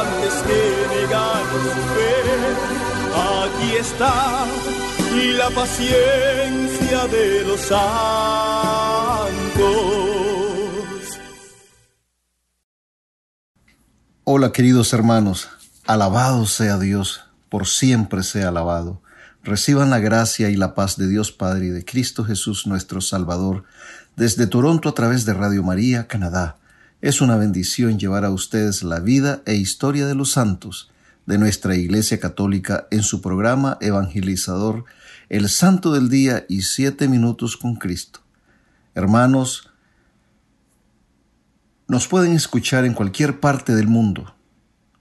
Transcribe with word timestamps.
antes 0.00 0.34
que 0.46 0.60
negar 0.94 1.42
su 1.52 1.82
fe. 1.94 2.16
Aquí 3.14 3.76
está 3.76 4.46
la 5.38 5.50
paciencia 5.50 7.06
de 7.08 7.44
los 7.44 7.60
santos. 7.60 7.76
Hola 14.24 14.52
queridos 14.52 14.92
hermanos, 14.92 15.48
alabado 15.86 16.46
sea 16.46 16.78
Dios, 16.78 17.24
por 17.48 17.66
siempre 17.66 18.22
sea 18.22 18.48
alabado. 18.48 19.02
Reciban 19.42 19.90
la 19.90 20.00
gracia 20.00 20.50
y 20.50 20.56
la 20.56 20.74
paz 20.74 20.96
de 20.96 21.08
Dios 21.08 21.32
Padre 21.32 21.66
y 21.66 21.70
de 21.70 21.84
Cristo 21.84 22.24
Jesús 22.24 22.66
nuestro 22.66 23.00
Salvador 23.00 23.64
desde 24.16 24.46
Toronto 24.46 24.88
a 24.88 24.94
través 24.94 25.24
de 25.24 25.34
Radio 25.34 25.62
María, 25.62 26.08
Canadá. 26.08 26.56
Es 27.02 27.20
una 27.20 27.36
bendición 27.36 27.98
llevar 27.98 28.24
a 28.24 28.30
ustedes 28.30 28.82
la 28.82 29.00
vida 29.00 29.42
e 29.44 29.54
historia 29.54 30.06
de 30.06 30.14
los 30.14 30.30
santos 30.30 30.90
de 31.26 31.36
nuestra 31.36 31.76
Iglesia 31.76 32.18
Católica 32.18 32.88
en 32.90 33.02
su 33.02 33.20
programa 33.20 33.76
evangelizador 33.82 34.86
El 35.28 35.50
Santo 35.50 35.92
del 35.92 36.08
Día 36.08 36.46
y 36.48 36.62
Siete 36.62 37.06
Minutos 37.06 37.58
con 37.58 37.76
Cristo. 37.76 38.20
Hermanos, 38.94 39.68
nos 41.86 42.08
pueden 42.08 42.32
escuchar 42.32 42.86
en 42.86 42.94
cualquier 42.94 43.40
parte 43.40 43.74
del 43.74 43.88
mundo, 43.88 44.34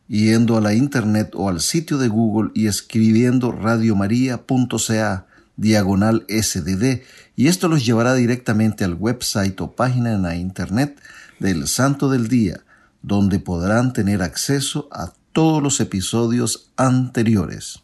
yendo 0.09 0.57
a 0.57 0.61
la 0.61 0.73
internet 0.73 1.31
o 1.33 1.47
al 1.47 1.61
sitio 1.61 1.97
de 1.97 2.09
Google 2.09 2.51
y 2.53 2.67
escribiendo 2.67 3.53
radiomaria.ca 3.53 5.27
diagonal 5.55 6.25
SDD 6.27 7.03
y 7.37 7.47
esto 7.47 7.69
los 7.69 7.85
llevará 7.85 8.13
directamente 8.13 8.83
al 8.83 8.95
website 8.95 9.59
o 9.61 9.73
página 9.73 10.11
en 10.11 10.23
la 10.23 10.35
internet 10.35 10.99
del 11.39 11.67
Santo 11.67 12.09
del 12.09 12.27
Día, 12.27 12.61
donde 13.01 13.39
podrán 13.39 13.93
tener 13.93 14.21
acceso 14.21 14.87
a 14.91 15.13
todos 15.31 15.61
los 15.61 15.79
episodios 15.79 16.71
anteriores. 16.77 17.81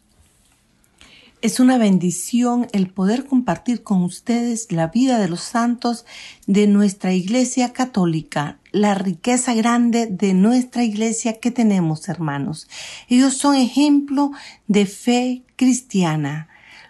Es 1.42 1.58
una 1.58 1.76
bendición 1.76 2.68
el 2.72 2.88
poder 2.88 3.26
compartir 3.26 3.82
con 3.82 4.02
ustedes 4.04 4.70
la 4.70 4.86
vida 4.86 5.18
de 5.18 5.28
los 5.28 5.40
santos 5.40 6.06
de 6.46 6.68
nuestra 6.68 7.12
Iglesia 7.14 7.72
Católica, 7.72 8.60
la 8.70 8.94
riqueza 8.94 9.52
grande 9.52 10.06
de 10.06 10.34
nuestra 10.34 10.84
Iglesia 10.84 11.40
que 11.40 11.50
tenemos, 11.50 12.08
hermanos. 12.08 12.68
Ellos 13.08 13.36
son 13.36 13.56
ejemplo 13.56 14.30
de 14.68 14.86
fe 14.86 15.42
cristiana. 15.56 16.48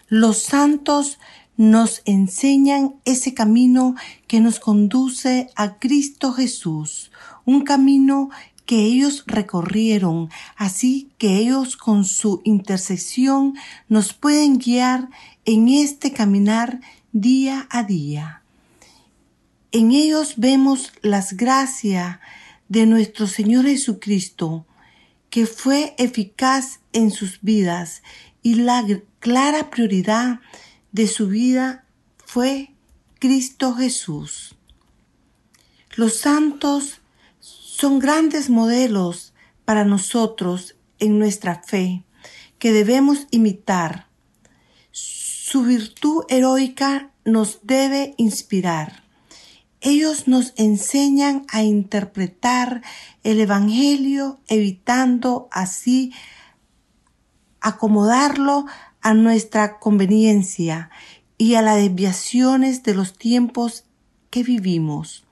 Los 0.08 0.42
santos 0.42 1.18
nos 1.56 2.02
enseñan 2.04 2.96
ese 3.04 3.34
camino 3.34 3.94
que 4.26 4.40
nos 4.40 4.58
conduce 4.58 5.50
a 5.54 5.78
Cristo 5.78 6.32
Jesús, 6.32 7.10
un 7.44 7.62
camino 7.62 8.30
que 8.66 8.84
ellos 8.84 9.24
recorrieron, 9.26 10.30
así 10.56 11.12
que 11.18 11.36
ellos 11.36 11.76
con 11.76 12.04
su 12.04 12.40
intercesión 12.44 13.54
nos 13.88 14.12
pueden 14.12 14.58
guiar 14.58 15.08
en 15.44 15.68
este 15.68 16.12
caminar 16.12 16.80
día 17.12 17.66
a 17.70 17.82
día. 17.82 18.42
En 19.72 19.92
ellos 19.92 20.34
vemos 20.36 20.92
las 21.02 21.36
gracias 21.36 22.18
de 22.68 22.86
nuestro 22.86 23.26
Señor 23.26 23.66
Jesucristo, 23.66 24.66
que 25.28 25.46
fue 25.46 25.94
eficaz 25.98 26.80
en 26.92 27.10
sus 27.10 27.40
vidas 27.42 28.02
y 28.42 28.56
la 28.56 28.84
clara 29.18 29.70
prioridad 29.70 30.40
de 30.92 31.06
su 31.08 31.26
vida 31.26 31.84
fue 32.24 32.74
Cristo 33.18 33.74
Jesús. 33.74 34.54
Los 35.96 36.18
santos 36.18 37.00
son 37.40 37.98
grandes 37.98 38.48
modelos 38.48 39.32
para 39.64 39.84
nosotros 39.84 40.76
en 40.98 41.18
nuestra 41.18 41.62
fe 41.62 42.04
que 42.58 42.72
debemos 42.72 43.26
imitar. 43.30 44.06
Su 44.90 45.64
virtud 45.64 46.24
heroica 46.28 47.10
nos 47.24 47.60
debe 47.62 48.14
inspirar. 48.18 49.02
Ellos 49.80 50.28
nos 50.28 50.52
enseñan 50.56 51.44
a 51.50 51.62
interpretar 51.62 52.82
el 53.24 53.40
Evangelio 53.40 54.40
evitando 54.46 55.48
así 55.50 56.12
acomodarlo 57.60 58.66
a 59.02 59.14
nuestra 59.14 59.78
conveniencia 59.78 60.90
y 61.36 61.56
a 61.56 61.62
las 61.62 61.76
desviaciones 61.76 62.82
de 62.82 62.94
los 62.94 63.18
tiempos 63.18 63.84
que 64.30 64.42
vivimos. 64.42 65.24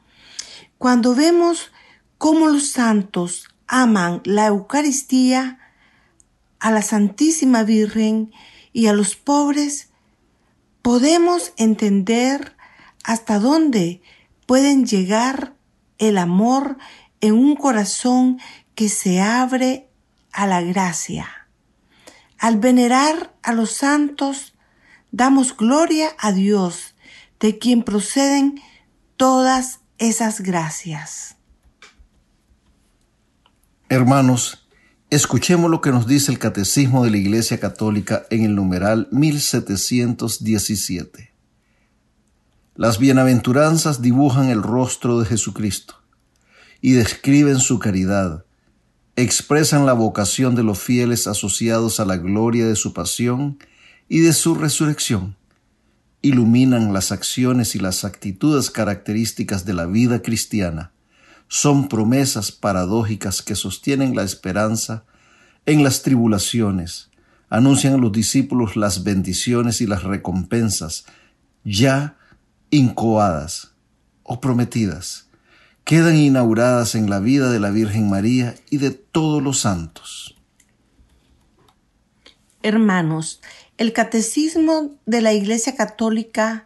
Cuando 0.76 1.14
vemos 1.14 1.70
cómo 2.19 2.48
los 2.48 2.69
santos 2.70 3.48
aman 3.66 4.20
la 4.25 4.47
Eucaristía, 4.47 5.59
a 6.59 6.70
la 6.70 6.82
Santísima 6.82 7.62
Virgen 7.64 8.32
y 8.72 8.86
a 8.86 8.92
los 8.92 9.16
pobres, 9.16 9.88
podemos 10.82 11.53
entender 11.56 12.54
hasta 13.04 13.38
dónde 13.38 14.03
pueden 14.47 14.84
llegar 14.84 15.54
el 15.98 16.19
amor 16.19 16.76
en 17.20 17.34
un 17.34 17.56
corazón 17.56 18.41
que 18.75 18.88
se 18.88 19.20
abre 19.20 19.88
a 20.32 20.47
la 20.47 20.60
gracia. 20.60 21.39
Al 22.40 22.58
venerar 22.58 23.32
a 23.42 23.52
los 23.52 23.70
santos, 23.72 24.54
damos 25.12 25.54
gloria 25.54 26.08
a 26.18 26.32
Dios, 26.32 26.94
de 27.38 27.58
quien 27.58 27.82
proceden 27.82 28.58
todas 29.18 29.80
esas 29.98 30.40
gracias. 30.40 31.36
Hermanos, 33.90 34.66
escuchemos 35.10 35.70
lo 35.70 35.82
que 35.82 35.90
nos 35.90 36.06
dice 36.06 36.32
el 36.32 36.38
Catecismo 36.38 37.04
de 37.04 37.10
la 37.10 37.18
Iglesia 37.18 37.60
Católica 37.60 38.24
en 38.30 38.44
el 38.44 38.54
numeral 38.54 39.08
1717. 39.10 41.34
Las 42.74 42.98
bienaventuranzas 42.98 44.00
dibujan 44.00 44.48
el 44.48 44.62
rostro 44.62 45.20
de 45.20 45.26
Jesucristo 45.26 45.96
y 46.80 46.92
describen 46.92 47.58
su 47.58 47.78
caridad, 47.78 48.47
expresan 49.22 49.86
la 49.86 49.92
vocación 49.92 50.54
de 50.54 50.62
los 50.62 50.78
fieles 50.78 51.26
asociados 51.26 52.00
a 52.00 52.04
la 52.04 52.16
gloria 52.16 52.66
de 52.66 52.76
su 52.76 52.92
pasión 52.92 53.58
y 54.08 54.20
de 54.20 54.32
su 54.32 54.54
resurrección, 54.54 55.36
iluminan 56.22 56.92
las 56.92 57.12
acciones 57.12 57.74
y 57.74 57.78
las 57.78 58.04
actitudes 58.04 58.70
características 58.70 59.64
de 59.64 59.72
la 59.72 59.86
vida 59.86 60.22
cristiana, 60.22 60.92
son 61.48 61.88
promesas 61.88 62.52
paradójicas 62.52 63.42
que 63.42 63.56
sostienen 63.56 64.14
la 64.14 64.22
esperanza 64.22 65.04
en 65.66 65.82
las 65.82 66.02
tribulaciones, 66.02 67.10
anuncian 67.48 67.94
a 67.94 67.98
los 67.98 68.12
discípulos 68.12 68.76
las 68.76 69.02
bendiciones 69.02 69.80
y 69.80 69.86
las 69.86 70.04
recompensas 70.04 71.04
ya 71.64 72.16
incoadas 72.70 73.72
o 74.22 74.40
prometidas, 74.40 75.29
quedan 75.91 76.16
inauguradas 76.16 76.95
en 76.95 77.10
la 77.10 77.19
vida 77.19 77.51
de 77.51 77.59
la 77.59 77.71
Virgen 77.71 78.09
María 78.09 78.54
y 78.71 78.77
de 78.77 78.92
todos 78.92 79.42
los 79.42 79.59
santos. 79.59 80.37
Hermanos, 82.63 83.41
el 83.77 83.92
catecismo 83.92 84.92
de 85.07 85.21
la 85.21 85.33
Iglesia 85.33 85.75
Católica 85.75 86.65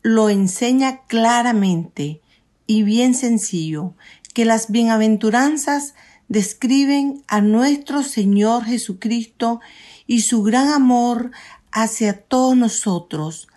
lo 0.00 0.30
enseña 0.30 1.02
claramente 1.06 2.22
y 2.66 2.82
bien 2.82 3.14
sencillo 3.14 3.92
que 4.32 4.46
las 4.46 4.70
bienaventuranzas 4.70 5.94
describen 6.28 7.24
a 7.28 7.42
nuestro 7.42 8.02
Señor 8.02 8.64
Jesucristo 8.64 9.60
y 10.06 10.22
su 10.22 10.42
gran 10.42 10.68
amor 10.68 11.30
hacia 11.72 12.22
todos 12.22 12.56
nosotros. 12.56 13.48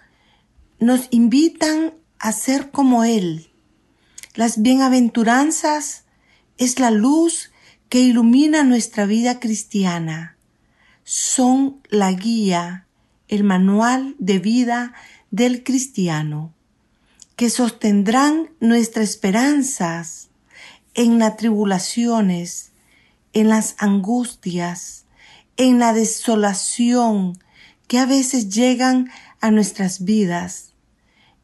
Nos 0.77 1.07
invitan 1.09 1.93
a 2.19 2.33
ser 2.33 2.69
como 2.69 3.05
Él. 3.05 3.49
Las 4.35 4.61
bienaventuranzas 4.61 6.03
es 6.57 6.79
la 6.79 6.91
luz 6.91 7.51
que 7.87 7.99
ilumina 7.99 8.63
nuestra 8.63 9.05
vida 9.05 9.39
cristiana. 9.39 10.35
Son 11.05 11.81
la 11.89 12.11
guía, 12.11 12.85
el 13.29 13.45
manual 13.45 14.15
de 14.19 14.39
vida 14.39 14.93
del 15.31 15.63
cristiano, 15.63 16.53
que 17.37 17.49
sostendrán 17.49 18.49
nuestras 18.59 19.09
esperanzas 19.09 20.27
en 20.95 21.17
las 21.17 21.37
tribulaciones, 21.37 22.71
en 23.31 23.47
las 23.47 23.75
angustias, 23.77 25.05
en 25.55 25.79
la 25.79 25.93
desolación 25.93 27.39
que 27.87 27.99
a 27.99 28.05
veces 28.05 28.49
llegan 28.49 29.09
a 29.39 29.51
nuestras 29.51 30.03
vidas. 30.03 30.73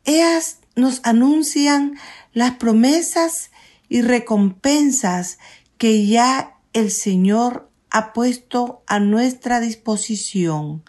Ellas 0.04 0.58
nos 0.76 1.02
anuncian 1.04 1.98
las 2.33 2.51
promesas 2.51 3.51
y 3.89 4.01
recompensas 4.01 5.39
que 5.78 6.06
ya 6.07 6.57
el 6.74 6.92
Señor 6.92 7.69
ha 7.89 8.13
puesto 8.13 8.83
a 8.88 9.00
nuestra 9.00 9.60
disposición. 9.60 10.83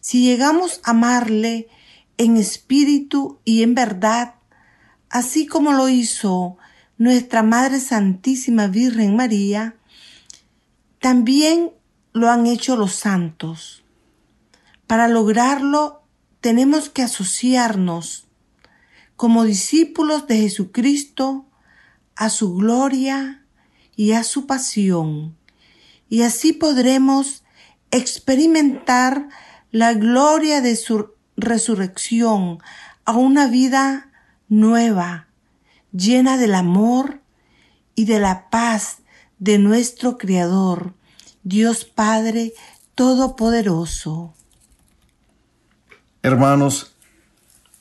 Si 0.00 0.22
llegamos 0.22 0.80
a 0.84 0.92
amarle 0.92 1.68
en 2.16 2.36
espíritu 2.36 3.38
y 3.44 3.62
en 3.62 3.74
verdad, 3.74 4.36
así 5.10 5.46
como 5.46 5.72
lo 5.72 5.88
hizo 5.88 6.56
nuestra 6.96 7.42
Madre 7.42 7.80
Santísima 7.80 8.66
Virgen 8.66 9.14
María, 9.16 9.76
también 11.00 11.72
lo 12.12 12.30
han 12.30 12.46
hecho 12.46 12.76
los 12.76 12.94
santos. 12.94 13.84
Para 14.86 15.06
lograrlo 15.08 16.02
tenemos 16.40 16.88
que 16.88 17.02
asociarnos 17.02 18.27
como 19.18 19.42
discípulos 19.42 20.28
de 20.28 20.36
Jesucristo 20.36 21.44
a 22.14 22.30
su 22.30 22.54
gloria 22.54 23.44
y 23.96 24.12
a 24.12 24.22
su 24.22 24.46
pasión, 24.46 25.36
y 26.08 26.22
así 26.22 26.52
podremos 26.52 27.42
experimentar 27.90 29.28
la 29.72 29.94
gloria 29.94 30.60
de 30.60 30.76
su 30.76 31.14
resurrección 31.36 32.60
a 33.06 33.16
una 33.16 33.48
vida 33.48 34.12
nueva, 34.48 35.26
llena 35.90 36.36
del 36.36 36.54
amor 36.54 37.20
y 37.96 38.04
de 38.04 38.20
la 38.20 38.48
paz 38.50 38.98
de 39.40 39.58
nuestro 39.58 40.16
Creador, 40.16 40.94
Dios 41.42 41.84
Padre 41.84 42.52
Todopoderoso. 42.94 44.32
Hermanos, 46.22 46.94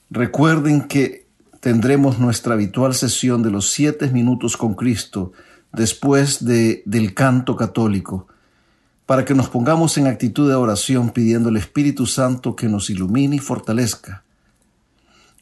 recuerden 0.10 0.88
que 0.88 1.26
tendremos 1.59 2.19
nuestra 2.19 2.54
habitual 2.54 2.94
sesión 2.94 3.44
de 3.44 3.51
los 3.51 3.71
siete 3.71 4.09
minutos 4.09 4.57
con 4.57 4.75
Cristo 4.75 5.31
después 5.74 6.45
de, 6.45 6.83
del 6.86 7.13
canto 7.13 7.56
católico, 7.56 8.27
para 9.06 9.25
que 9.25 9.33
nos 9.33 9.50
pongamos 9.50 9.98
en 9.98 10.07
actitud 10.07 10.50
de 10.50 10.56
oración 10.56 11.12
pidiendo 11.12 11.50
al 11.50 11.57
Espíritu 11.57 12.06
Santo 12.06 12.56
que 12.56 12.68
nos 12.68 12.89
ilumine 12.89 13.38
y 13.38 13.39
fortalezca, 13.39 14.24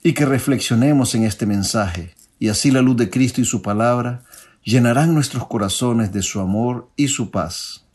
y 0.03 0.13
que 0.13 0.25
reflexionemos 0.25 1.15
en 1.15 1.23
este 1.23 1.45
mensaje, 1.45 2.13
y 2.39 2.49
así 2.49 2.71
la 2.71 2.81
luz 2.81 2.97
de 2.97 3.09
Cristo 3.09 3.41
y 3.41 3.45
su 3.45 3.61
palabra 3.61 4.23
llenarán 4.63 5.13
nuestros 5.13 5.47
corazones 5.47 6.11
de 6.11 6.21
su 6.21 6.39
amor 6.39 6.89
y 6.95 7.07
su 7.07 7.31
paz. 7.31 7.85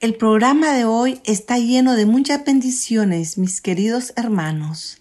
El 0.00 0.14
programa 0.16 0.72
de 0.74 0.84
hoy 0.84 1.20
está 1.24 1.58
lleno 1.58 1.94
de 1.94 2.04
muchas 2.04 2.44
bendiciones, 2.44 3.38
mis 3.38 3.60
queridos 3.60 4.12
hermanos 4.16 4.98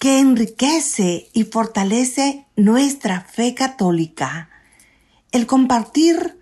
que 0.00 0.18
enriquece 0.18 1.28
y 1.34 1.44
fortalece 1.44 2.46
nuestra 2.56 3.20
fe 3.20 3.54
católica. 3.54 4.48
El 5.30 5.46
compartir 5.46 6.38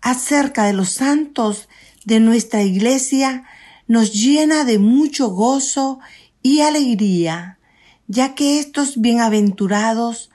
acerca 0.00 0.64
de 0.64 0.72
los 0.72 0.92
santos 0.92 1.68
de 2.06 2.20
nuestra 2.20 2.62
iglesia 2.62 3.44
nos 3.86 4.14
llena 4.14 4.64
de 4.64 4.78
mucho 4.78 5.28
gozo 5.28 6.00
y 6.42 6.62
alegría, 6.62 7.58
ya 8.08 8.34
que 8.34 8.58
estos 8.58 8.98
bienaventurados 8.98 10.30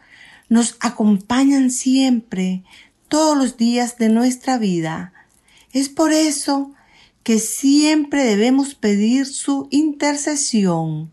nos 0.48 0.78
acompañan 0.80 1.72
siempre, 1.72 2.64
todos 3.08 3.36
los 3.36 3.58
días 3.58 3.98
de 3.98 4.10
nuestra 4.10 4.60
vida. 4.60 5.14
Es 5.74 5.90
por 5.90 6.14
eso 6.14 6.74
que 7.24 7.40
siempre 7.40 8.24
debemos 8.24 8.76
pedir 8.76 9.26
su 9.26 9.68
intercesión 9.72 11.12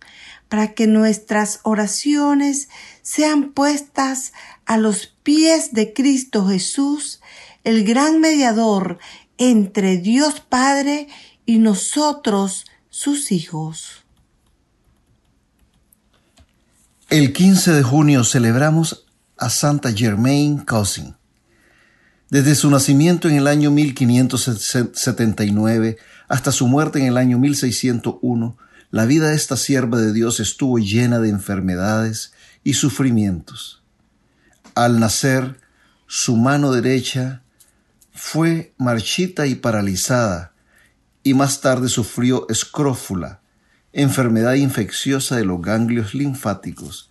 para 0.55 0.73
que 0.73 0.87
nuestras 0.87 1.59
oraciones 1.65 2.69
sean 3.03 3.55
puestas 3.55 4.33
a 4.67 4.77
los 4.77 5.13
pies 5.25 5.73
de 5.73 5.93
Cristo 5.93 6.47
Jesús, 6.47 7.21
el 7.65 7.83
gran 7.83 8.21
mediador 8.21 9.01
entre 9.37 9.99
Dios 9.99 10.39
Padre 10.39 11.09
y 11.45 11.59
nosotros, 11.59 12.67
sus 12.89 13.33
hijos. 13.33 14.05
El 17.11 17.33
15 17.33 17.73
de 17.73 17.83
junio 17.83 18.23
celebramos 18.23 19.07
a 19.37 19.51
Santa 19.51 19.93
Germaine 19.93 20.65
Cousin. 20.65 21.17
Desde 22.31 22.55
su 22.55 22.71
nacimiento 22.71 23.29
en 23.29 23.39
el 23.39 23.49
año 23.49 23.73
1579 23.73 25.97
hasta 26.29 26.53
su 26.53 26.69
muerte 26.69 27.01
en 27.01 27.07
el 27.07 27.17
año 27.17 27.41
1601, 27.41 28.57
la 28.95 29.07
vida 29.07 29.31
de 29.31 29.35
esta 29.35 29.57
sierva 29.57 29.99
de 29.99 30.13
Dios 30.13 30.39
estuvo 30.39 30.79
llena 30.79 31.19
de 31.19 31.29
enfermedades 31.29 32.33
y 32.63 32.75
sufrimientos. 32.75 33.83
Al 34.77 35.01
nacer, 35.01 35.59
su 36.07 36.37
mano 36.37 36.71
derecha 36.71 37.43
fue 38.13 38.73
marchita 38.79 39.49
y 39.49 39.57
paralizada, 39.57 40.53
y 41.25 41.35
más 41.35 41.61
tarde 41.61 41.89
sufrió 41.89 42.47
escrófula, 42.49 43.41
enfermedad 43.93 44.55
infecciosa 44.55 45.35
de 45.35 45.45
los 45.45 45.61
ganglios 45.61 46.15
linfáticos. 46.15 47.11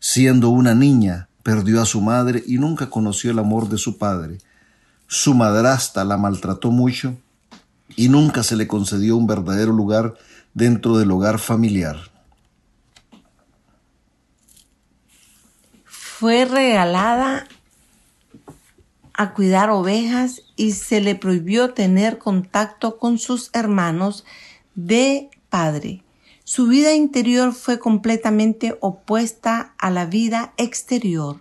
Siendo 0.00 0.50
una 0.50 0.74
niña, 0.74 1.28
perdió 1.42 1.80
a 1.80 1.86
su 1.86 2.02
madre 2.02 2.44
y 2.46 2.58
nunca 2.58 2.90
conoció 2.90 3.30
el 3.30 3.38
amor 3.38 3.70
de 3.70 3.78
su 3.78 3.96
padre. 3.96 4.36
Su 5.06 5.32
madrasta 5.32 6.04
la 6.04 6.18
maltrató 6.18 6.70
mucho 6.70 7.16
y 7.96 8.10
nunca 8.10 8.42
se 8.42 8.54
le 8.54 8.66
concedió 8.66 9.16
un 9.16 9.26
verdadero 9.26 9.72
lugar 9.72 10.14
dentro 10.54 10.98
del 10.98 11.10
hogar 11.10 11.38
familiar. 11.38 11.96
Fue 15.84 16.44
regalada 16.44 17.48
a 19.14 19.34
cuidar 19.34 19.70
ovejas 19.70 20.42
y 20.56 20.72
se 20.72 21.00
le 21.00 21.14
prohibió 21.14 21.74
tener 21.74 22.18
contacto 22.18 22.98
con 22.98 23.18
sus 23.18 23.50
hermanos 23.52 24.24
de 24.74 25.30
padre. 25.48 26.02
Su 26.44 26.66
vida 26.66 26.94
interior 26.94 27.52
fue 27.52 27.78
completamente 27.78 28.76
opuesta 28.80 29.74
a 29.78 29.90
la 29.90 30.06
vida 30.06 30.54
exterior. 30.56 31.40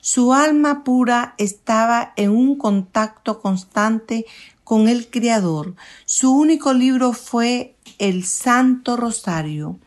Su 0.00 0.32
alma 0.32 0.82
pura 0.82 1.34
estaba 1.36 2.12
en 2.16 2.30
un 2.30 2.56
contacto 2.56 3.40
constante 3.40 4.26
con 4.64 4.88
el 4.88 5.08
Creador. 5.08 5.74
Su 6.04 6.32
único 6.32 6.72
libro 6.72 7.12
fue 7.12 7.76
el 8.00 8.24
Santo 8.24 8.96
Rosario, 8.96 9.78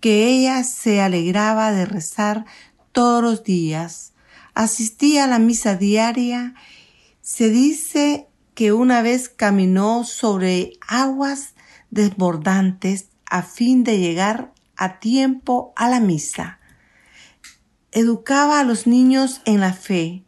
que 0.00 0.26
ella 0.26 0.64
se 0.64 1.00
alegraba 1.00 1.72
de 1.72 1.86
rezar 1.86 2.44
todos 2.92 3.22
los 3.22 3.44
días. 3.44 4.12
Asistía 4.54 5.24
a 5.24 5.26
la 5.26 5.38
misa 5.38 5.76
diaria. 5.76 6.54
Se 7.22 7.48
dice 7.48 8.28
que 8.54 8.72
una 8.72 9.00
vez 9.00 9.28
caminó 9.28 10.04
sobre 10.04 10.72
aguas 10.86 11.54
desbordantes 11.90 13.08
a 13.24 13.42
fin 13.42 13.84
de 13.84 13.98
llegar 13.98 14.52
a 14.76 14.98
tiempo 14.98 15.72
a 15.76 15.88
la 15.88 16.00
misa. 16.00 16.58
Educaba 17.92 18.60
a 18.60 18.64
los 18.64 18.88
niños 18.88 19.40
en 19.44 19.60
la 19.60 19.72
fe 19.72 20.24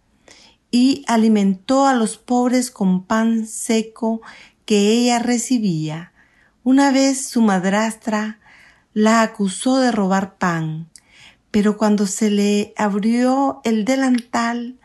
y 0.70 1.04
alimentó 1.08 1.86
a 1.86 1.94
los 1.94 2.18
pobres 2.18 2.70
con 2.70 3.04
pan 3.04 3.46
seco 3.46 4.22
que 4.64 4.92
ella 4.92 5.18
recibía. 5.18 6.12
Una 6.66 6.90
vez 6.90 7.28
su 7.28 7.42
madrastra 7.42 8.40
la 8.92 9.22
acusó 9.22 9.76
de 9.76 9.92
robar 9.92 10.36
pan, 10.36 10.88
pero 11.52 11.76
cuando 11.76 12.08
se 12.08 12.28
le 12.28 12.74
abrió 12.76 13.60
el 13.62 13.84
delantal, 13.84 14.76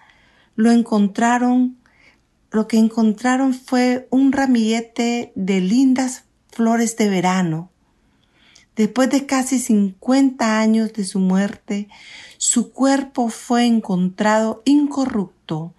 lo 0.55 0.69
encontraron, 0.69 1.79
lo 2.51 2.67
que 2.67 2.77
encontraron 2.77 3.55
fue 3.55 4.07
un 4.11 4.31
ramillete 4.31 5.31
de 5.33 5.59
lindas 5.59 6.25
flores 6.51 6.97
de 6.97 7.09
verano. 7.09 7.71
Después 8.75 9.09
de 9.09 9.25
casi 9.25 9.57
cincuenta 9.57 10.59
años 10.59 10.93
de 10.93 11.03
su 11.03 11.17
muerte, 11.17 11.87
su 12.37 12.73
cuerpo 12.73 13.29
fue 13.29 13.65
encontrado 13.65 14.61
incorrupto, 14.65 15.73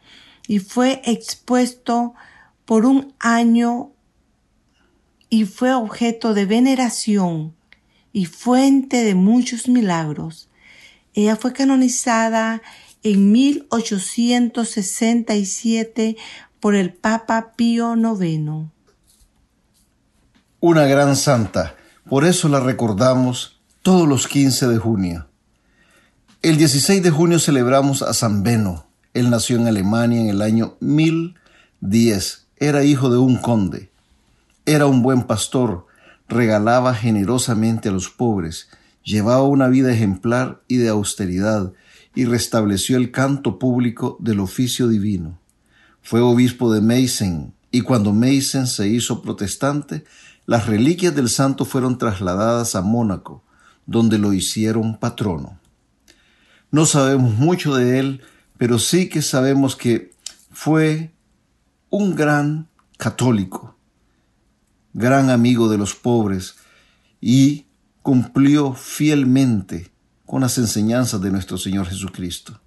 y 0.48 0.58
fue 0.58 1.00
expuesto 1.04 2.14
por 2.64 2.86
un 2.86 3.14
año 3.20 3.92
y 5.32 5.44
fue 5.46 5.72
objeto 5.72 6.34
de 6.34 6.44
veneración 6.44 7.54
y 8.12 8.26
fuente 8.26 9.02
de 9.02 9.14
muchos 9.14 9.66
milagros. 9.66 10.50
Ella 11.14 11.36
fue 11.36 11.54
canonizada 11.54 12.60
en 13.02 13.32
1867 13.32 16.18
por 16.60 16.74
el 16.74 16.92
Papa 16.92 17.52
Pío 17.56 17.96
IX. 17.96 18.66
Una 20.60 20.84
gran 20.84 21.16
santa, 21.16 21.76
por 22.06 22.26
eso 22.26 22.50
la 22.50 22.60
recordamos 22.60 23.58
todos 23.80 24.06
los 24.06 24.28
15 24.28 24.68
de 24.68 24.76
junio. 24.76 25.28
El 26.42 26.58
16 26.58 27.02
de 27.02 27.10
junio 27.10 27.38
celebramos 27.38 28.02
a 28.02 28.12
San 28.12 28.42
Beno. 28.42 28.84
Él 29.14 29.30
nació 29.30 29.56
en 29.56 29.66
Alemania 29.66 30.20
en 30.20 30.28
el 30.28 30.42
año 30.42 30.76
1010. 30.80 32.48
Era 32.58 32.84
hijo 32.84 33.08
de 33.08 33.16
un 33.16 33.38
conde. 33.38 33.91
Era 34.64 34.86
un 34.86 35.02
buen 35.02 35.24
pastor, 35.24 35.86
regalaba 36.28 36.94
generosamente 36.94 37.88
a 37.88 37.92
los 37.92 38.10
pobres, 38.10 38.68
llevaba 39.02 39.42
una 39.42 39.66
vida 39.66 39.92
ejemplar 39.92 40.62
y 40.68 40.76
de 40.76 40.88
austeridad, 40.88 41.72
y 42.14 42.26
restableció 42.26 42.96
el 42.96 43.10
canto 43.10 43.58
público 43.58 44.16
del 44.20 44.38
oficio 44.38 44.86
divino. 44.86 45.40
Fue 46.00 46.20
obispo 46.20 46.72
de 46.72 46.80
Meissen, 46.80 47.54
y 47.72 47.80
cuando 47.80 48.12
Meissen 48.12 48.68
se 48.68 48.86
hizo 48.86 49.20
protestante, 49.20 50.04
las 50.46 50.66
reliquias 50.66 51.14
del 51.14 51.28
santo 51.28 51.64
fueron 51.64 51.98
trasladadas 51.98 52.76
a 52.76 52.82
Mónaco, 52.82 53.42
donde 53.86 54.18
lo 54.18 54.32
hicieron 54.32 54.96
patrono. 54.96 55.58
No 56.70 56.86
sabemos 56.86 57.34
mucho 57.34 57.74
de 57.74 57.98
él, 57.98 58.22
pero 58.58 58.78
sí 58.78 59.08
que 59.08 59.22
sabemos 59.22 59.74
que 59.74 60.12
fue 60.52 61.12
un 61.90 62.14
gran 62.14 62.68
católico, 62.96 63.76
gran 64.94 65.30
amigo 65.30 65.68
de 65.68 65.78
los 65.78 65.94
pobres 65.94 66.56
y 67.20 67.66
cumplió 68.02 68.74
fielmente 68.74 69.90
con 70.26 70.42
las 70.42 70.58
enseñanzas 70.58 71.20
de 71.20 71.30
nuestro 71.30 71.58
Señor 71.58 71.86
Jesucristo. 71.86 72.60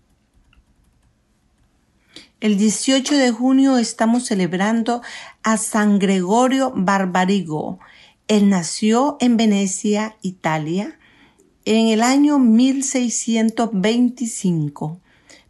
El 2.42 2.58
18 2.58 3.16
de 3.16 3.32
junio 3.32 3.78
estamos 3.78 4.26
celebrando 4.26 5.02
a 5.42 5.56
San 5.58 6.00
Gregorio 6.00 6.74
Barbarigo. 6.76 7.80
Él 8.28 8.50
nació 8.50 9.16
en 9.20 9.38
Venecia, 9.38 10.18
Italia, 10.22 11.00
en 11.66 11.88
el 11.88 12.02
año 12.04 12.38
1625. 12.38 15.00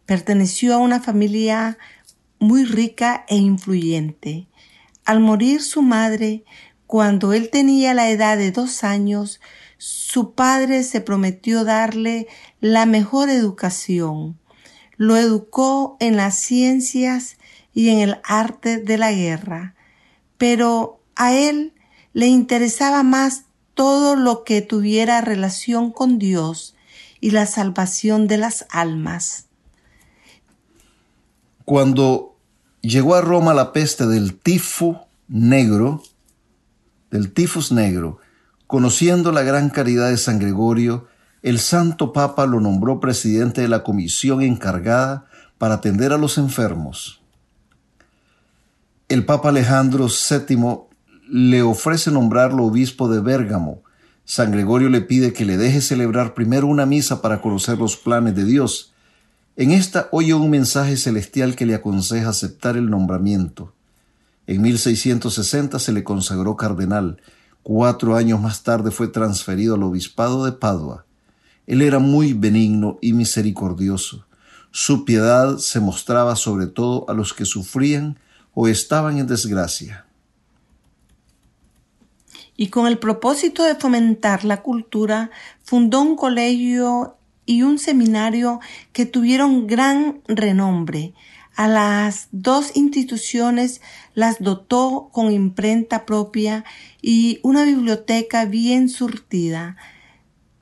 Perteneció 0.06 0.74
a 0.74 0.78
una 0.78 1.00
familia 1.00 1.76
muy 2.38 2.64
rica 2.64 3.26
e 3.28 3.36
influyente. 3.36 4.46
Al 5.04 5.20
morir 5.20 5.62
su 5.62 5.82
madre, 5.82 6.44
cuando 6.86 7.32
él 7.32 7.50
tenía 7.50 7.94
la 7.94 8.10
edad 8.10 8.36
de 8.36 8.52
dos 8.52 8.84
años, 8.84 9.40
su 9.78 10.32
padre 10.32 10.82
se 10.82 11.00
prometió 11.00 11.64
darle 11.64 12.28
la 12.60 12.86
mejor 12.86 13.28
educación. 13.28 14.38
Lo 14.96 15.16
educó 15.16 15.96
en 16.00 16.16
las 16.16 16.36
ciencias 16.36 17.36
y 17.74 17.90
en 17.90 17.98
el 17.98 18.18
arte 18.24 18.78
de 18.78 18.98
la 18.98 19.12
guerra, 19.12 19.74
pero 20.38 21.00
a 21.14 21.34
él 21.34 21.74
le 22.12 22.26
interesaba 22.26 23.02
más 23.02 23.44
todo 23.74 24.16
lo 24.16 24.44
que 24.44 24.62
tuviera 24.62 25.20
relación 25.20 25.92
con 25.92 26.18
Dios 26.18 26.74
y 27.20 27.32
la 27.32 27.44
salvación 27.46 28.26
de 28.26 28.38
las 28.38 28.66
almas. 28.70 29.48
Cuando 31.66 32.36
llegó 32.80 33.16
a 33.16 33.20
Roma 33.20 33.52
la 33.52 33.72
peste 33.72 34.06
del 34.06 34.38
tifo 34.38 35.06
negro, 35.28 36.02
del 37.10 37.32
tifus 37.32 37.72
negro, 37.72 38.18
conociendo 38.66 39.32
la 39.32 39.42
gran 39.42 39.70
caridad 39.70 40.10
de 40.10 40.16
San 40.16 40.38
Gregorio, 40.38 41.06
el 41.42 41.60
Santo 41.60 42.12
Papa 42.12 42.46
lo 42.46 42.60
nombró 42.60 42.98
presidente 42.98 43.60
de 43.60 43.68
la 43.68 43.84
comisión 43.84 44.42
encargada 44.42 45.26
para 45.58 45.74
atender 45.74 46.12
a 46.12 46.18
los 46.18 46.38
enfermos. 46.38 47.20
El 49.08 49.24
Papa 49.24 49.50
Alejandro 49.50 50.08
VII 50.08 50.56
le 51.28 51.62
ofrece 51.62 52.10
nombrarlo 52.10 52.64
obispo 52.64 53.08
de 53.08 53.20
Bérgamo. 53.20 53.82
San 54.24 54.50
Gregorio 54.50 54.88
le 54.88 55.00
pide 55.02 55.32
que 55.32 55.44
le 55.44 55.56
deje 55.56 55.80
celebrar 55.80 56.34
primero 56.34 56.66
una 56.66 56.86
misa 56.86 57.22
para 57.22 57.40
conocer 57.40 57.78
los 57.78 57.96
planes 57.96 58.34
de 58.34 58.44
Dios. 58.44 58.92
En 59.54 59.70
esta 59.70 60.08
oye 60.10 60.34
un 60.34 60.50
mensaje 60.50 60.96
celestial 60.96 61.54
que 61.54 61.66
le 61.66 61.76
aconseja 61.76 62.30
aceptar 62.30 62.76
el 62.76 62.90
nombramiento. 62.90 63.75
En 64.46 64.62
1660 64.62 65.78
se 65.78 65.92
le 65.92 66.04
consagró 66.04 66.56
cardenal. 66.56 67.20
Cuatro 67.62 68.16
años 68.16 68.40
más 68.40 68.62
tarde 68.62 68.90
fue 68.90 69.08
transferido 69.08 69.74
al 69.74 69.82
obispado 69.82 70.44
de 70.44 70.52
Padua. 70.52 71.04
Él 71.66 71.82
era 71.82 71.98
muy 71.98 72.32
benigno 72.32 72.98
y 73.00 73.12
misericordioso. 73.12 74.26
Su 74.70 75.04
piedad 75.04 75.58
se 75.58 75.80
mostraba 75.80 76.36
sobre 76.36 76.66
todo 76.66 77.04
a 77.08 77.14
los 77.14 77.32
que 77.34 77.44
sufrían 77.44 78.18
o 78.54 78.68
estaban 78.68 79.18
en 79.18 79.26
desgracia 79.26 80.06
y 82.56 82.68
con 82.68 82.86
el 82.86 82.98
propósito 82.98 83.62
de 83.64 83.74
fomentar 83.74 84.44
la 84.44 84.62
cultura, 84.62 85.30
fundó 85.62 86.00
un 86.00 86.16
colegio 86.16 87.16
y 87.44 87.62
un 87.62 87.78
seminario 87.78 88.60
que 88.92 89.06
tuvieron 89.06 89.66
gran 89.66 90.22
renombre. 90.26 91.14
A 91.56 91.68
las 91.68 92.28
dos 92.32 92.72
instituciones 92.74 93.80
las 94.12 94.40
dotó 94.40 95.08
con 95.10 95.32
imprenta 95.32 96.04
propia 96.04 96.66
y 97.00 97.40
una 97.42 97.64
biblioteca 97.64 98.44
bien 98.44 98.90
surtida, 98.90 99.78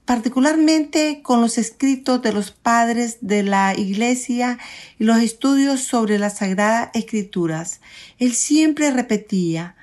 particularmente 0.04 1.20
con 1.22 1.40
los 1.40 1.58
escritos 1.58 2.22
de 2.22 2.32
los 2.32 2.52
padres 2.52 3.18
de 3.22 3.42
la 3.42 3.74
Iglesia 3.76 4.58
y 4.96 5.02
los 5.02 5.18
estudios 5.18 5.80
sobre 5.80 6.20
las 6.20 6.38
Sagradas 6.38 6.90
Escrituras. 6.94 7.80
Él 8.20 8.32
siempre 8.32 8.92
repetía, 8.92 9.74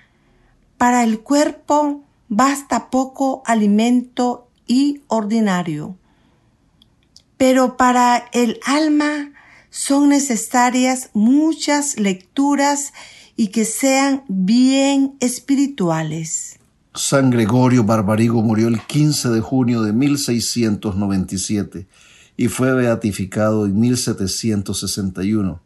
para 0.78 1.04
el 1.04 1.20
cuerpo 1.20 2.06
basta 2.30 2.90
poco 2.90 3.44
alimento 3.46 4.48
y 4.66 5.02
ordinario, 5.08 5.98
pero 7.36 7.76
para 7.76 8.30
el 8.32 8.62
alma 8.66 9.34
son 9.72 10.10
necesarias 10.10 11.10
muchas 11.14 12.00
lecturas 12.00 12.94
y 13.36 13.48
que 13.48 13.66
sean 13.66 14.24
bien 14.28 15.16
espirituales. 15.20 16.60
San 16.94 17.32
Gregorio 17.32 17.84
Barbarigo 17.84 18.44
murió 18.44 18.68
el 18.68 18.86
15 18.86 19.30
de 19.30 19.42
junio 19.42 19.82
de 19.82 19.94
1697 19.94 21.88
y 22.38 22.48
fue 22.50 22.74
beatificado 22.74 23.66
en 23.66 23.80
1761, 23.80 25.60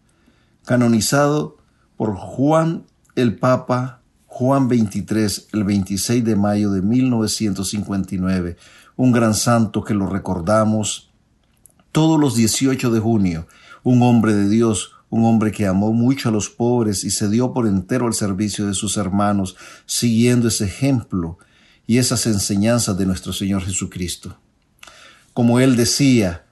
canonizado 0.65 1.57
por 1.97 2.15
Juan 2.15 2.85
el 3.15 3.37
Papa 3.37 4.01
Juan 4.37 4.67
23, 4.67 5.47
el 5.53 5.63
26 5.63 6.23
de 6.25 6.35
mayo 6.35 6.69
de 6.69 6.81
1959, 6.81 8.57
un 8.97 9.11
gran 9.13 9.33
santo 9.33 9.83
que 9.83 9.93
lo 9.93 10.07
recordamos 10.07 11.09
todos 11.93 12.19
los 12.19 12.35
18 12.35 12.91
de 12.91 12.99
junio, 12.99 13.47
un 13.85 14.01
hombre 14.01 14.33
de 14.33 14.49
Dios, 14.49 14.93
un 15.11 15.25
hombre 15.25 15.51
que 15.51 15.67
amó 15.67 15.93
mucho 15.93 16.29
a 16.29 16.31
los 16.31 16.49
pobres 16.49 17.03
y 17.03 17.11
se 17.11 17.29
dio 17.29 17.53
por 17.53 17.67
entero 17.67 18.07
al 18.07 18.15
servicio 18.15 18.65
de 18.65 18.73
sus 18.73 18.97
hermanos, 18.97 19.55
siguiendo 19.85 20.47
ese 20.47 20.65
ejemplo 20.65 21.37
y 21.85 21.99
esas 21.99 22.25
enseñanzas 22.25 22.97
de 22.97 23.05
nuestro 23.05 23.31
Señor 23.31 23.63
Jesucristo. 23.63 24.37
Como 25.33 25.59
él 25.59 25.75
decía, 25.75 26.45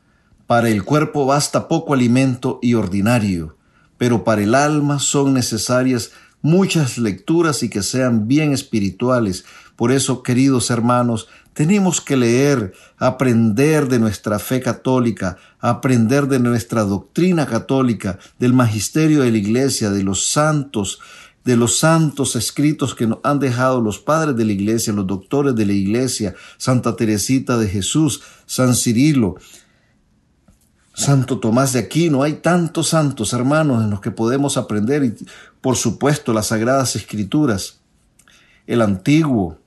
para 0.46 0.70
el 0.70 0.84
cuerpo 0.84 1.26
basta 1.26 1.68
poco 1.68 1.96
alimento 1.96 2.60
y 2.62 2.76
ordinario, 2.76 3.58
pero 3.98 4.24
para 4.24 4.44
el 4.44 4.54
alma 4.54 5.00
son 5.00 5.34
necesarias 5.34 6.12
muchas 6.44 7.00
lecturas 7.00 7.64
y 7.64 7.70
que 7.70 7.82
sean 7.82 8.28
bien 8.28 8.54
espirituales. 8.54 9.44
Por 9.76 9.92
eso, 9.92 10.22
queridos 10.22 10.70
hermanos, 10.70 11.28
tenemos 11.54 12.02
que 12.02 12.18
leer, 12.18 12.74
aprender 12.98 13.88
de 13.88 14.00
nuestra 14.00 14.40
fe 14.40 14.60
católica, 14.60 15.38
aprender 15.60 16.28
de 16.28 16.40
nuestra 16.40 16.84
doctrina 16.84 17.46
católica, 17.46 18.20
del 18.40 18.54
magisterio 18.54 19.22
de 19.22 19.32
la 19.32 19.38
iglesia, 19.38 19.92
de 19.92 20.04
los 20.04 20.28
santos, 20.28 21.00
de 21.44 21.56
los 21.56 21.78
santos 21.78 22.36
escritos 22.36 22.96
que 22.96 23.06
nos 23.06 23.20
han 23.24 23.40
dejado 23.40 23.82
los 23.82 24.00
padres 24.00 24.36
de 24.36 24.46
la 24.46 24.54
iglesia, 24.54 24.94
los 24.94 25.08
doctores 25.08 25.56
de 25.56 25.66
la 25.66 25.74
iglesia, 25.74 26.36
Santa 26.58 26.96
Teresita 26.96 27.58
de 27.58 27.68
Jesús, 27.68 28.22
San 28.46 28.76
Cirilo, 28.76 29.36
Santo 30.96 31.40
Tomás 31.40 31.74
de 31.74 31.80
Aquino, 31.80 32.24
hay 32.24 32.34
tantos 32.34 32.90
santos 32.90 33.34
hermanos 33.34 33.84
en 33.84 33.90
los 33.90 34.00
que 34.00 34.12
podemos 34.12 34.58
aprender 34.58 35.04
y 35.04 35.16
por 35.60 35.76
supuesto 35.76 36.34
las 36.34 36.48
sagradas 36.48 36.96
escrituras, 36.96 37.82
el 38.68 38.82
Antiguo 38.82 39.63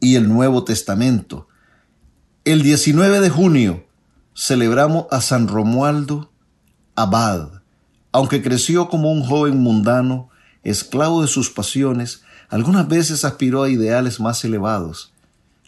y 0.00 0.16
el 0.16 0.28
Nuevo 0.28 0.64
Testamento. 0.64 1.48
El 2.44 2.62
19 2.62 3.20
de 3.20 3.30
junio 3.30 3.84
celebramos 4.34 5.06
a 5.10 5.20
San 5.20 5.48
Romualdo 5.48 6.30
Abad, 6.94 7.62
Aunque 8.12 8.42
creció 8.42 8.88
como 8.88 9.10
un 9.10 9.22
joven 9.22 9.58
mundano, 9.60 10.28
esclavo 10.62 11.22
de 11.22 11.28
sus 11.28 11.50
pasiones, 11.50 12.22
algunas 12.48 12.86
veces 12.86 13.24
aspiró 13.24 13.62
a 13.62 13.70
ideales 13.70 14.20
más 14.20 14.44
elevados. 14.44 15.12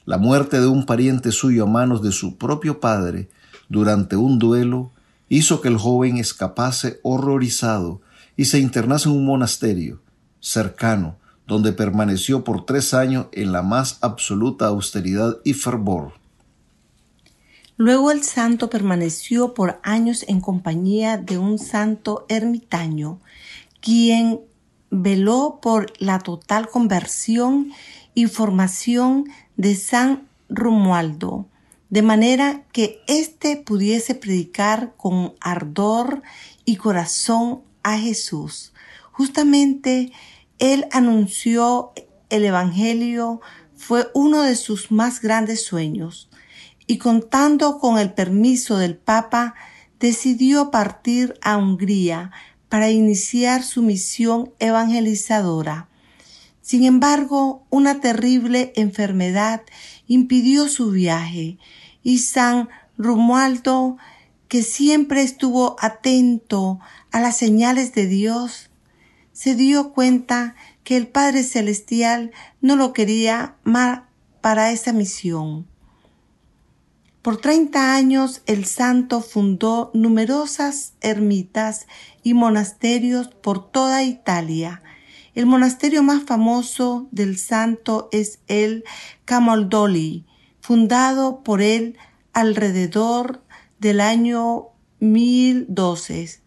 La 0.05 0.19
muerte 0.19 0.61
de 0.61 0.67
un 0.67 0.85
pariente 0.85 1.33
suyo 1.33 1.65
a 1.65 1.67
manos 1.67 2.03
de 2.03 2.13
su 2.13 2.37
propio 2.37 2.81
padre 2.81 3.31
durante 3.69 4.17
un 4.17 4.39
duelo 4.39 4.91
hizo 5.29 5.63
que 5.63 5.69
el 5.69 5.79
joven 5.79 6.19
escapase 6.19 7.01
horrorizado 7.03 8.03
y 8.37 8.45
se 8.45 8.59
internase 8.59 9.09
en 9.09 9.17
un 9.17 9.25
monasterio 9.25 10.01
cercano, 10.41 11.17
donde 11.47 11.73
permaneció 11.73 12.45
por 12.45 12.65
tres 12.65 12.95
años 12.95 13.27
en 13.33 13.53
la 13.53 13.63
más 13.63 13.99
absoluta 14.01 14.67
austeridad 14.67 15.39
y 15.45 15.55
fervor. 15.55 16.15
Luego 17.77 18.11
el 18.13 18.23
santo 18.23 18.71
permaneció 18.71 19.53
por 19.53 19.81
años 19.83 20.25
en 20.29 20.41
compañía 20.41 21.17
de 21.17 21.39
un 21.39 21.59
santo 21.59 22.25
ermitaño, 22.29 23.21
quien 23.81 24.41
veló 24.91 25.59
por 25.61 25.93
la 25.99 26.21
total 26.21 26.69
conversión 26.69 27.73
y 28.15 28.27
formación 28.27 29.25
de 29.57 29.75
San 29.75 30.29
Romualdo, 30.49 31.49
de 31.91 32.03
manera 32.03 32.63
que 32.73 33.03
éste 33.09 33.57
pudiese 33.57 34.15
predicar 34.15 34.95
con 34.97 35.35
ardor 35.41 36.23
y 36.65 36.77
corazón 36.77 37.63
a 37.83 37.99
Jesús. 37.99 38.73
Justamente 39.11 40.13
él 40.59 40.87
anunció 40.93 41.93
el 42.31 42.45
Evangelio, 42.45 43.41
fue 43.77 44.09
uno 44.15 44.43
de 44.43 44.57
sus 44.57 44.91
más 44.91 45.21
grandes 45.21 45.65
sueños 45.65 46.29
y 46.87 46.99
contando 46.99 47.79
con 47.79 47.99
el 47.99 48.13
permiso 48.13 48.77
del 48.79 48.97
Papa, 48.97 49.55
decidió 50.01 50.71
partir 50.71 51.35
a 51.43 51.57
Hungría 51.57 52.31
para 52.69 52.91
iniciar 52.91 53.63
su 53.63 53.83
misión 53.83 54.53
evangelizadora. 54.59 55.89
Sin 56.61 56.85
embargo, 56.85 57.67
una 57.71 58.01
terrible 58.01 58.73
enfermedad 58.77 59.63
impidió 60.07 60.69
su 60.69 60.91
viaje 60.91 61.59
y 62.03 62.19
San 62.19 62.69
Romualdo, 62.99 63.97
que 64.49 64.63
siempre 64.63 65.23
estuvo 65.23 65.77
atento 65.81 66.81
a 67.11 67.21
las 67.21 67.37
señales 67.37 67.95
de 67.95 68.07
Dios, 68.07 68.71
se 69.35 69.57
dio 69.57 69.93
cuenta 69.93 70.55
que 70.85 70.97
el 70.97 71.09
Padre 71.09 71.43
Celestial 71.43 72.31
no 72.63 72.77
lo 72.77 72.95
quería 72.95 73.57
más 73.65 74.03
para 74.41 74.71
esa 74.71 74.93
misión. 74.93 75.67
Por 77.21 77.39
treinta 77.39 77.95
años 77.95 78.43
el 78.47 78.65
santo 78.65 79.21
fundó 79.21 79.91
numerosas 79.93 80.95
ermitas 81.01 81.87
y 82.23 82.35
monasterios 82.35 83.29
por 83.29 83.71
toda 83.71 84.05
Italia. 84.05 84.83
El 85.35 85.47
monasterio 85.47 86.03
más 86.03 86.23
famoso 86.23 87.09
del 87.11 87.37
santo 87.39 88.09
es 88.13 88.39
el 88.47 88.85
Camaldoli, 89.25 90.27
fundado 90.61 91.43
por 91.43 91.61
él 91.61 91.99
alrededor 92.33 93.43
del 93.81 94.01
año 94.01 94.69
1012 95.01 96.44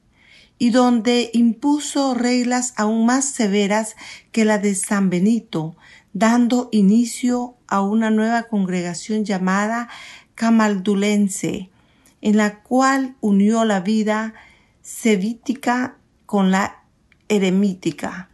y 0.59 0.71
donde 0.71 1.29
impuso 1.33 2.13
reglas 2.13 2.73
aún 2.77 3.05
más 3.05 3.25
severas 3.25 3.95
que 4.31 4.45
la 4.45 4.57
de 4.57 4.75
San 4.75 5.09
Benito, 5.09 5.75
dando 6.13 6.69
inicio 6.71 7.55
a 7.67 7.81
una 7.81 8.09
nueva 8.09 8.43
congregación 8.43 9.23
llamada 9.23 9.89
camaldulense, 10.35 11.69
en 12.21 12.37
la 12.37 12.61
cual 12.63 13.15
unió 13.21 13.65
la 13.65 13.81
vida 13.81 14.33
sevítica 14.81 15.97
con 16.25 16.51
la 16.51 16.83
eremítica. 17.27 18.29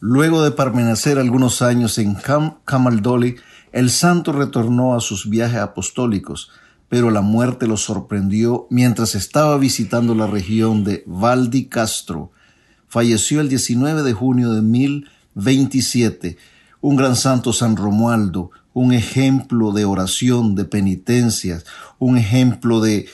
Luego 0.00 0.42
de 0.42 0.50
permanecer 0.52 1.18
algunos 1.18 1.62
años 1.62 1.98
en 1.98 2.16
Camaldoli, 2.64 3.36
el 3.72 3.90
santo 3.90 4.32
retornó 4.32 4.94
a 4.94 5.00
sus 5.00 5.28
viajes 5.28 5.58
apostólicos, 5.58 6.50
pero 6.88 7.10
la 7.10 7.20
muerte 7.20 7.66
lo 7.66 7.76
sorprendió 7.76 8.66
mientras 8.70 9.14
estaba 9.14 9.58
visitando 9.58 10.14
la 10.14 10.26
región 10.26 10.84
de 10.84 11.02
Valdi 11.06 11.66
Castro. 11.66 12.30
Falleció 12.88 13.40
el 13.40 13.48
19 13.48 14.02
de 14.02 14.12
junio 14.12 14.52
de 14.52 14.62
1027. 14.62 16.36
Un 16.80 16.96
gran 16.96 17.16
santo 17.16 17.52
San 17.52 17.76
Romualdo, 17.76 18.50
un 18.72 18.92
ejemplo 18.92 19.72
de 19.72 19.84
oración, 19.84 20.54
de 20.54 20.64
penitencias, 20.64 21.64
un 21.98 22.18
ejemplo 22.18 22.80
de, 22.80 23.06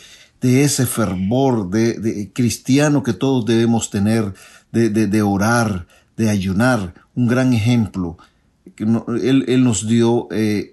de 0.42 0.64
ese 0.64 0.86
fervor 0.86 1.70
de, 1.70 2.30
cristiano 2.34 3.02
que 3.02 3.12
todos 3.12 3.46
debemos 3.46 3.90
tener, 3.90 4.34
de, 4.72 5.22
orar, 5.22 5.86
de 6.16 6.28
ayunar, 6.28 6.94
un 7.14 7.28
gran 7.28 7.52
ejemplo. 7.52 8.18
Él, 8.76 9.64
nos 9.64 9.86
dio 9.86 10.26
eh, 10.32 10.71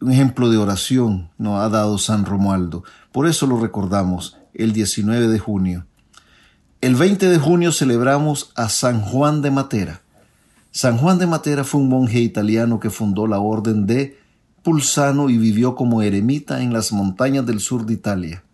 un 0.00 0.10
ejemplo 0.10 0.48
de 0.50 0.56
oración, 0.56 1.30
nos 1.36 1.60
ha 1.60 1.68
dado 1.68 1.98
San 1.98 2.24
Romualdo. 2.24 2.84
Por 3.12 3.26
eso 3.26 3.46
lo 3.46 3.60
recordamos 3.60 4.38
el 4.54 4.72
19 4.72 5.28
de 5.28 5.38
junio. 5.38 5.86
El 6.80 6.94
20 6.94 7.28
de 7.28 7.38
junio 7.38 7.72
celebramos 7.72 8.52
a 8.56 8.70
San 8.70 9.02
Juan 9.02 9.42
de 9.42 9.50
Matera. 9.50 10.00
San 10.70 10.96
Juan 10.96 11.18
de 11.18 11.26
Matera 11.26 11.64
fue 11.64 11.82
un 11.82 11.90
monje 11.90 12.20
italiano 12.20 12.80
que 12.80 12.88
fundó 12.88 13.26
la 13.26 13.40
orden 13.40 13.86
de 13.86 14.18
Pulsano 14.62 15.28
y 15.28 15.36
vivió 15.36 15.74
como 15.74 16.00
eremita 16.00 16.62
en 16.62 16.72
las 16.72 16.92
montañas 16.92 17.44
del 17.44 17.60
sur 17.60 17.84
de 17.84 17.94
Italia. 17.94 18.44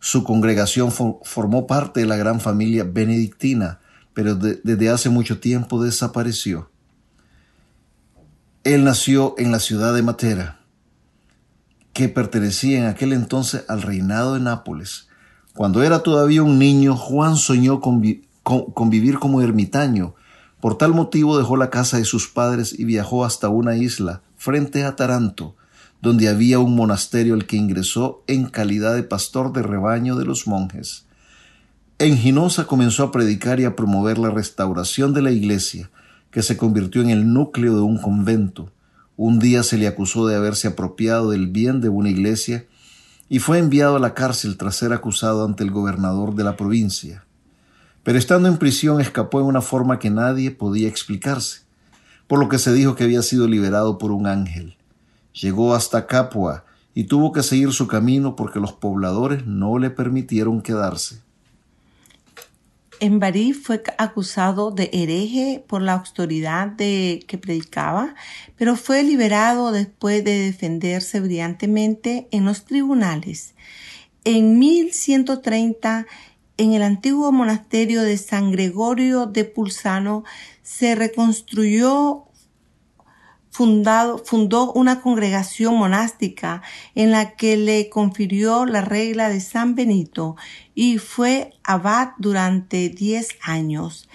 Su 0.00 0.24
congregación 0.24 0.90
formó 0.90 1.66
parte 1.66 2.00
de 2.00 2.06
la 2.06 2.16
gran 2.16 2.40
familia 2.40 2.84
benedictina, 2.84 3.78
pero 4.12 4.34
desde 4.34 4.90
hace 4.90 5.08
mucho 5.08 5.38
tiempo 5.38 5.82
desapareció. 5.82 6.70
Él 8.64 8.82
nació 8.84 9.34
en 9.38 9.52
la 9.52 9.60
ciudad 9.60 9.94
de 9.94 10.02
Matera, 10.02 10.63
que 11.94 12.08
pertenecía 12.08 12.80
en 12.80 12.86
aquel 12.86 13.12
entonces 13.12 13.64
al 13.68 13.80
reinado 13.80 14.34
de 14.34 14.40
Nápoles. 14.40 15.08
Cuando 15.54 15.82
era 15.82 16.00
todavía 16.00 16.42
un 16.42 16.58
niño, 16.58 16.96
Juan 16.96 17.36
soñó 17.36 17.80
con, 17.80 18.02
con 18.42 18.90
vivir 18.90 19.20
como 19.20 19.40
ermitaño. 19.40 20.14
Por 20.60 20.76
tal 20.76 20.92
motivo 20.92 21.38
dejó 21.38 21.56
la 21.56 21.70
casa 21.70 21.96
de 21.96 22.04
sus 22.04 22.28
padres 22.28 22.76
y 22.76 22.84
viajó 22.84 23.24
hasta 23.24 23.48
una 23.48 23.76
isla 23.76 24.22
frente 24.36 24.84
a 24.84 24.96
Taranto, 24.96 25.54
donde 26.02 26.28
había 26.28 26.58
un 26.58 26.74
monasterio 26.74 27.34
al 27.34 27.46
que 27.46 27.56
ingresó 27.56 28.24
en 28.26 28.46
calidad 28.46 28.94
de 28.94 29.04
pastor 29.04 29.52
de 29.52 29.62
rebaño 29.62 30.16
de 30.16 30.24
los 30.24 30.48
monjes. 30.48 31.06
En 32.00 32.18
Ginosa 32.18 32.66
comenzó 32.66 33.04
a 33.04 33.12
predicar 33.12 33.60
y 33.60 33.66
a 33.66 33.76
promover 33.76 34.18
la 34.18 34.30
restauración 34.30 35.14
de 35.14 35.22
la 35.22 35.30
iglesia, 35.30 35.90
que 36.32 36.42
se 36.42 36.56
convirtió 36.56 37.02
en 37.02 37.10
el 37.10 37.32
núcleo 37.32 37.76
de 37.76 37.82
un 37.82 37.98
convento. 37.98 38.72
Un 39.16 39.38
día 39.38 39.62
se 39.62 39.78
le 39.78 39.86
acusó 39.86 40.26
de 40.26 40.36
haberse 40.36 40.68
apropiado 40.68 41.30
del 41.30 41.46
bien 41.46 41.80
de 41.80 41.88
una 41.88 42.10
iglesia 42.10 42.66
y 43.28 43.38
fue 43.38 43.58
enviado 43.58 43.96
a 43.96 44.00
la 44.00 44.14
cárcel 44.14 44.56
tras 44.56 44.76
ser 44.76 44.92
acusado 44.92 45.44
ante 45.44 45.62
el 45.64 45.70
gobernador 45.70 46.34
de 46.34 46.44
la 46.44 46.56
provincia. 46.56 47.24
Pero 48.02 48.18
estando 48.18 48.48
en 48.48 48.58
prisión 48.58 49.00
escapó 49.00 49.40
en 49.40 49.46
una 49.46 49.60
forma 49.60 49.98
que 49.98 50.10
nadie 50.10 50.50
podía 50.50 50.88
explicarse 50.88 51.64
por 52.26 52.38
lo 52.38 52.48
que 52.48 52.58
se 52.58 52.72
dijo 52.72 52.94
que 52.94 53.04
había 53.04 53.22
sido 53.22 53.46
liberado 53.46 53.98
por 53.98 54.10
un 54.10 54.26
ángel. 54.26 54.76
Llegó 55.40 55.74
hasta 55.74 56.06
Capua 56.06 56.64
y 56.94 57.04
tuvo 57.04 57.32
que 57.32 57.42
seguir 57.42 57.72
su 57.72 57.86
camino 57.86 58.36
porque 58.36 58.60
los 58.60 58.72
pobladores 58.72 59.46
no 59.46 59.78
le 59.78 59.90
permitieron 59.90 60.62
quedarse. 60.62 61.23
En 63.00 63.18
Barí 63.18 63.52
fue 63.52 63.82
acusado 63.98 64.70
de 64.70 64.90
hereje 64.92 65.64
por 65.66 65.82
la 65.82 65.94
autoridad 65.94 66.68
de 66.68 67.24
que 67.26 67.38
predicaba, 67.38 68.14
pero 68.56 68.76
fue 68.76 69.02
liberado 69.02 69.72
después 69.72 70.24
de 70.24 70.38
defenderse 70.38 71.20
brillantemente 71.20 72.28
en 72.30 72.44
los 72.44 72.64
tribunales. 72.64 73.54
En 74.24 74.58
1130, 74.58 76.06
en 76.56 76.72
el 76.72 76.82
antiguo 76.82 77.32
monasterio 77.32 78.02
de 78.02 78.16
San 78.16 78.52
Gregorio 78.52 79.26
de 79.26 79.44
Pulsano, 79.44 80.24
se 80.62 80.94
reconstruyó 80.94 82.24
fundó 83.54 84.72
una 84.72 85.00
congregación 85.00 85.76
monástica 85.76 86.62
en 86.96 87.12
la 87.12 87.36
que 87.36 87.56
le 87.56 87.88
confirió 87.88 88.66
la 88.66 88.80
regla 88.80 89.28
de 89.28 89.40
San 89.40 89.76
Benito 89.76 90.34
y 90.74 90.98
fue 90.98 91.52
abad 91.62 92.10
durante 92.18 92.88
diez 92.88 93.28
años. 93.42 94.08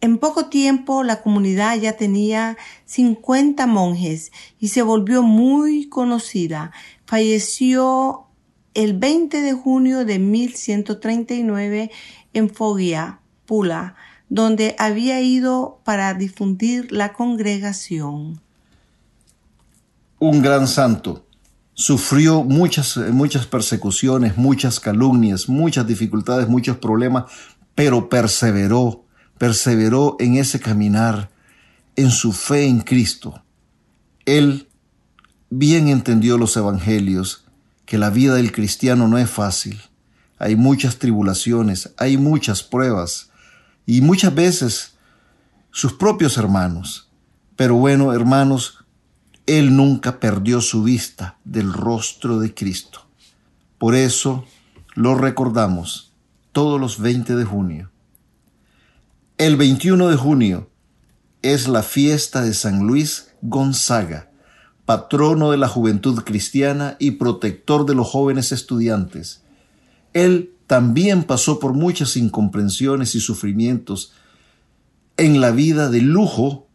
En 0.00 0.16
poco 0.16 0.46
tiempo 0.46 1.02
la 1.02 1.20
comunidad 1.20 1.76
ya 1.76 1.92
tenía 1.98 2.56
50 2.86 3.66
monjes 3.66 4.32
y 4.58 4.68
se 4.68 4.80
volvió 4.80 5.22
muy 5.22 5.90
conocida. 5.90 6.72
Falleció 7.04 8.28
el 8.72 8.94
20 8.94 9.42
de 9.42 9.52
junio 9.52 10.06
de 10.06 10.18
1139 10.18 11.90
en 12.32 12.48
Foggia, 12.48 13.20
Pula, 13.44 13.94
donde 14.32 14.74
había 14.78 15.20
ido 15.20 15.82
para 15.84 16.14
difundir 16.14 16.90
la 16.90 17.12
congregación. 17.12 18.40
Un 20.18 20.40
gran 20.40 20.66
santo. 20.66 21.26
Sufrió 21.74 22.42
muchas, 22.42 22.96
muchas 22.96 23.44
persecuciones, 23.44 24.38
muchas 24.38 24.80
calumnias, 24.80 25.50
muchas 25.50 25.86
dificultades, 25.86 26.48
muchos 26.48 26.78
problemas 26.78 27.24
pero 27.74 28.08
perseveró, 28.08 29.04
perseveró 29.36 30.16
en 30.18 30.36
ese 30.36 30.60
caminar, 30.60 31.30
en 31.96 32.10
su 32.10 32.32
fe 32.32 32.64
en 32.64 32.80
Cristo. 32.80 33.42
Él 34.24 34.66
bien 35.50 35.88
entendió 35.88 36.38
los 36.38 36.56
evangelios, 36.56 37.44
que 37.84 37.98
la 37.98 38.08
vida 38.08 38.36
del 38.36 38.50
cristiano 38.50 39.08
no 39.08 39.18
es 39.18 39.28
fácil. 39.28 39.78
Hay 40.38 40.56
muchas 40.56 40.98
tribulaciones, 40.98 41.92
hay 41.98 42.16
muchas 42.16 42.62
pruebas 42.62 43.28
y 43.86 44.00
muchas 44.00 44.34
veces 44.34 44.94
sus 45.70 45.94
propios 45.94 46.36
hermanos. 46.36 47.10
Pero 47.56 47.76
bueno, 47.76 48.12
hermanos, 48.12 48.84
él 49.46 49.76
nunca 49.76 50.20
perdió 50.20 50.60
su 50.60 50.82
vista 50.82 51.38
del 51.44 51.72
rostro 51.72 52.38
de 52.38 52.54
Cristo. 52.54 53.06
Por 53.78 53.94
eso 53.94 54.44
lo 54.94 55.14
recordamos 55.14 56.12
todos 56.52 56.80
los 56.80 57.00
20 57.00 57.34
de 57.34 57.44
junio. 57.44 57.90
El 59.38 59.56
21 59.56 60.08
de 60.08 60.16
junio 60.16 60.70
es 61.42 61.66
la 61.66 61.82
fiesta 61.82 62.42
de 62.42 62.54
San 62.54 62.86
Luis 62.86 63.34
Gonzaga, 63.40 64.30
patrono 64.84 65.50
de 65.50 65.56
la 65.56 65.68
juventud 65.68 66.22
cristiana 66.22 66.96
y 67.00 67.12
protector 67.12 67.86
de 67.86 67.94
los 67.94 68.08
jóvenes 68.08 68.52
estudiantes. 68.52 69.42
Él 70.12 70.51
también 70.66 71.24
pasó 71.24 71.58
por 71.58 71.74
muchas 71.74 72.16
incomprensiones 72.16 73.14
y 73.14 73.20
sufrimientos 73.20 74.14
en 75.16 75.40
la 75.40 75.50
vida 75.50 75.88
de 75.90 76.00
lujo, 76.00 76.68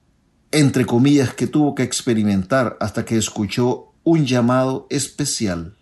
entre 0.52 0.86
comillas, 0.86 1.34
que 1.34 1.48
tuvo 1.48 1.74
que 1.76 1.84
experimentar 1.84 2.76
hasta 2.80 3.06
que 3.06 3.18
escuchó 3.18 3.94
un 4.04 4.26
llamado 4.26 4.88
especial. 4.90 5.76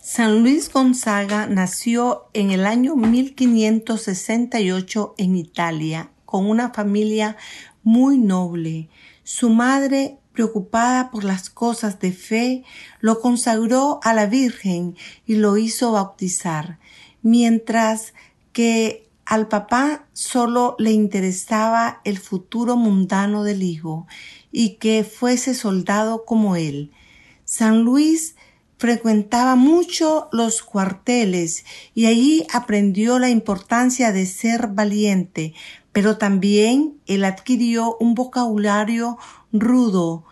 San 0.00 0.40
Luis 0.40 0.72
Gonzaga 0.72 1.46
nació 1.48 2.30
en 2.32 2.50
el 2.50 2.64
año 2.64 2.96
1568 2.96 5.14
en 5.18 5.36
Italia 5.36 6.10
con 6.24 6.48
una 6.48 6.72
familia 6.72 7.36
muy 7.82 8.16
noble. 8.18 8.88
Su 9.24 9.50
madre, 9.50 10.18
preocupada 10.36 11.10
por 11.10 11.24
las 11.24 11.48
cosas 11.48 11.98
de 11.98 12.12
fe, 12.12 12.62
lo 13.00 13.20
consagró 13.20 13.98
a 14.02 14.12
la 14.12 14.26
Virgen 14.26 14.94
y 15.26 15.36
lo 15.36 15.56
hizo 15.56 15.92
bautizar, 15.92 16.78
mientras 17.22 18.12
que 18.52 19.08
al 19.24 19.48
papá 19.48 20.06
solo 20.12 20.76
le 20.78 20.92
interesaba 20.92 22.00
el 22.04 22.18
futuro 22.18 22.76
mundano 22.76 23.42
del 23.42 23.62
hijo 23.62 24.06
y 24.52 24.74
que 24.74 25.02
fuese 25.02 25.54
soldado 25.54 26.24
como 26.24 26.54
él. 26.54 26.92
San 27.44 27.80
Luis 27.80 28.36
frecuentaba 28.78 29.56
mucho 29.56 30.28
los 30.32 30.62
cuarteles 30.62 31.64
y 31.94 32.06
allí 32.06 32.46
aprendió 32.52 33.18
la 33.18 33.30
importancia 33.30 34.12
de 34.12 34.26
ser 34.26 34.68
valiente, 34.68 35.54
pero 35.92 36.18
también 36.18 37.00
él 37.06 37.24
adquirió 37.24 37.96
un 37.98 38.14
vocabulario 38.14 39.16
rudo. 39.60 40.24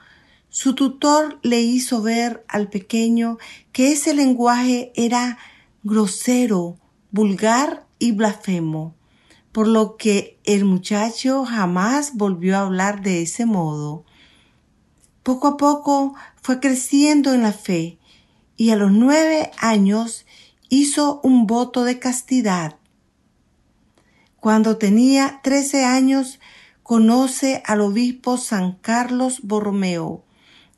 Su 0.48 0.74
tutor 0.74 1.38
le 1.42 1.62
hizo 1.62 2.02
ver 2.02 2.44
al 2.48 2.68
pequeño 2.68 3.38
que 3.72 3.92
ese 3.92 4.14
lenguaje 4.14 4.92
era 4.94 5.38
grosero, 5.82 6.78
vulgar 7.10 7.86
y 7.98 8.12
blasfemo, 8.12 8.94
por 9.52 9.68
lo 9.68 9.96
que 9.96 10.38
el 10.44 10.64
muchacho 10.64 11.44
jamás 11.44 12.16
volvió 12.16 12.56
a 12.56 12.60
hablar 12.60 13.02
de 13.02 13.22
ese 13.22 13.46
modo. 13.46 14.04
Poco 15.22 15.48
a 15.48 15.56
poco 15.56 16.14
fue 16.42 16.60
creciendo 16.60 17.32
en 17.32 17.42
la 17.42 17.52
fe 17.52 17.98
y 18.56 18.70
a 18.70 18.76
los 18.76 18.92
nueve 18.92 19.50
años 19.58 20.26
hizo 20.68 21.20
un 21.22 21.46
voto 21.46 21.84
de 21.84 21.98
castidad. 21.98 22.76
Cuando 24.40 24.76
tenía 24.76 25.40
trece 25.42 25.84
años, 25.84 26.40
conoce 26.84 27.62
al 27.64 27.80
obispo 27.80 28.36
San 28.36 28.72
Carlos 28.72 29.40
Borromeo, 29.42 30.22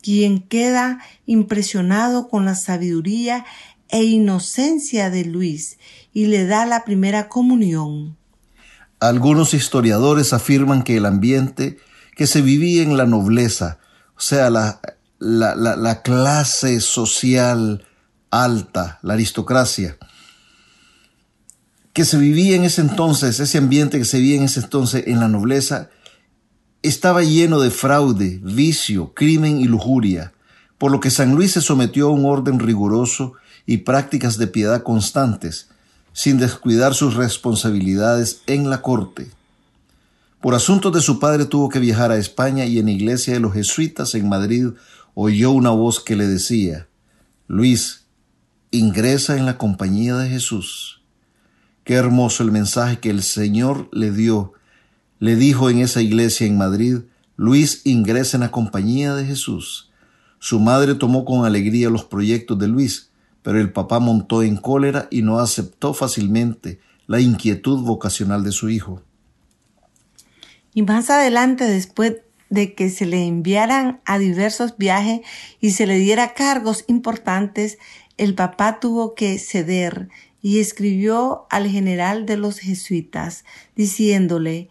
quien 0.01 0.41
queda 0.41 1.01
impresionado 1.27 2.29
con 2.29 2.45
la 2.45 2.55
sabiduría 2.55 3.45
e 3.89 4.05
inocencia 4.05 5.11
de 5.11 5.25
Luis 5.25 5.79
y 6.15 6.27
le 6.27 6.47
da 6.47 6.65
la 6.65 6.85
primera 6.85 7.29
comunión. 7.29 8.17
Algunos 9.01 9.53
historiadores 9.53 10.33
afirman 10.33 10.85
que 10.85 10.97
el 10.97 11.07
ambiente 11.07 11.77
que 12.15 12.29
se 12.29 12.41
vivía 12.41 12.85
en 12.85 12.97
la 12.97 13.05
nobleza, 13.05 13.81
o 14.17 14.21
sea, 14.21 14.49
la, 14.49 14.81
la, 15.19 16.03
clase 16.03 16.81
social 16.81 17.85
alta, 18.31 19.01
la 19.03 19.15
aristocracia, 19.15 19.99
que 21.93 22.05
se 22.05 22.17
vivía 22.17 22.55
en 22.55 22.63
ese 22.63 22.81
entonces, 22.81 23.41
ese 23.41 23.59
ambiente 23.59 23.99
que 23.99 24.05
se 24.05 24.19
vivía 24.19 24.37
en 24.37 24.45
ese 24.45 24.61
entonces 24.61 25.05
en 25.09 25.19
la 25.19 25.29
nobleza, 25.29 25.91
estaba 26.89 27.23
lleno 27.23 27.61
de 27.61 27.71
fraude, 27.71 28.41
vicio, 28.43 29.13
crimen 29.15 29.61
y 29.61 29.65
lujuria, 29.65 30.33
por 30.79 30.91
lo 30.91 31.01
que 31.01 31.11
San 31.11 31.35
Luis 31.35 31.53
se 31.53 31.61
sometió 31.61 32.09
a 32.09 32.13
un 32.13 32.25
orden 32.25 32.59
riguroso 32.59 33.35
y 33.67 33.79
prácticas 33.79 34.39
de 34.39 34.47
piedad 34.47 34.83
constantes, 34.83 35.69
sin 36.13 36.39
descuidar 36.39 36.95
sus 36.95 37.15
responsabilidades 37.15 38.43
en 38.47 38.71
la 38.71 38.83
corte. 38.83 39.31
Por 40.41 40.55
asuntos 40.55 40.93
de 40.93 41.01
su 41.01 41.19
padre 41.19 41.45
tuvo 41.47 41.69
que 41.69 41.79
viajar 41.79 42.13
a 42.13 42.19
España 42.19 42.67
y 42.67 42.79
en 42.79 42.87
la 42.87 42.93
iglesia 42.93 43.35
de 43.35 43.41
los 43.41 43.55
jesuitas 43.55 44.15
en 44.15 44.29
Madrid 44.29 44.69
oyó 45.15 45.51
una 45.51 45.71
voz 45.71 45.99
que 45.99 46.15
le 46.15 46.27
decía, 46.27 46.89
Luis, 47.49 48.05
ingresa 48.71 49.37
en 49.37 49.47
la 49.47 49.59
compañía 49.59 50.17
de 50.17 50.29
Jesús. 50.29 51.03
Qué 51.85 51.95
hermoso 51.95 52.43
el 52.43 52.53
mensaje 52.53 52.99
que 52.99 53.11
el 53.11 53.23
Señor 53.23 53.89
le 53.93 54.11
dio. 54.11 54.53
Le 55.19 55.37
dijo 55.37 55.71
en 55.71 55.79
esa 55.79 56.03
iglesia 56.03 56.47
en 56.47 56.59
Madrid, 56.59 56.99
Luis 57.37 57.83
ingresa 57.85 58.37
en 58.37 58.43
la 58.43 58.51
compañía 58.51 59.15
de 59.15 59.25
Jesús. 59.25 59.91
Su 60.39 60.61
madre 60.61 60.95
tomó 60.95 61.25
con 61.25 61.45
alegría 61.45 61.91
los 61.91 62.05
proyectos 62.05 62.59
de 62.59 62.69
Luis, 62.69 63.11
pero 63.43 63.61
el 63.61 63.73
papá 63.73 63.99
montó 63.99 64.43
en 64.43 64.57
cólera 64.57 65.09
y 65.11 65.23
no 65.23 65.39
aceptó 65.39 65.95
fácilmente 65.95 66.81
la 67.07 67.21
inquietud 67.21 67.83
vocacional 67.83 68.45
de 68.45 68.53
su 68.53 68.69
hijo. 68.69 69.03
Y 70.75 70.83
más 70.83 71.09
adelante, 71.09 71.65
después 71.65 72.17
de 72.51 72.75
que 72.75 72.91
se 72.91 73.07
le 73.07 73.27
enviaran 73.27 74.01
a 74.05 74.19
diversos 74.19 74.77
viajes 74.77 75.21
y 75.61 75.71
se 75.71 75.87
le 75.87 75.97
diera 75.99 76.35
cargos 76.35 76.85
importantes, 76.87 77.79
el 78.19 78.35
papá 78.35 78.81
tuvo 78.81 79.15
que 79.15 79.39
ceder 79.39 80.09
y 80.43 80.59
escribió 80.59 81.47
al 81.51 81.67
general 81.67 82.27
de 82.27 82.37
los 82.37 82.59
jesuitas, 82.59 83.45
diciéndole, 83.75 84.69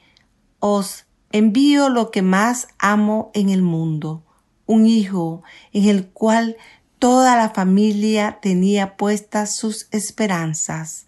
Os 0.68 1.06
envío 1.32 1.90
lo 1.90 2.10
que 2.10 2.24
más 2.24 2.70
amo 2.80 3.30
en 3.36 3.50
el 3.50 3.62
mundo, 3.62 4.24
un 4.66 4.88
hijo 4.88 5.44
en 5.74 5.90
el 5.90 6.08
cual 6.08 6.58
toda 6.98 7.36
la 7.36 7.52
familia 7.52 8.40
tenía 8.42 8.98
puestas 8.98 9.56
sus 9.56 9.88
esperanzas. 9.92 11.06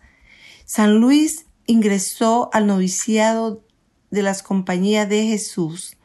San 0.66 1.00
Luis 1.00 1.48
ingresó 1.66 2.52
al 2.54 2.68
noviciado 2.68 3.64
de 4.12 4.22
las 4.22 4.44
compañías 4.44 5.10
de 5.10 5.26
Jesús 5.26 5.98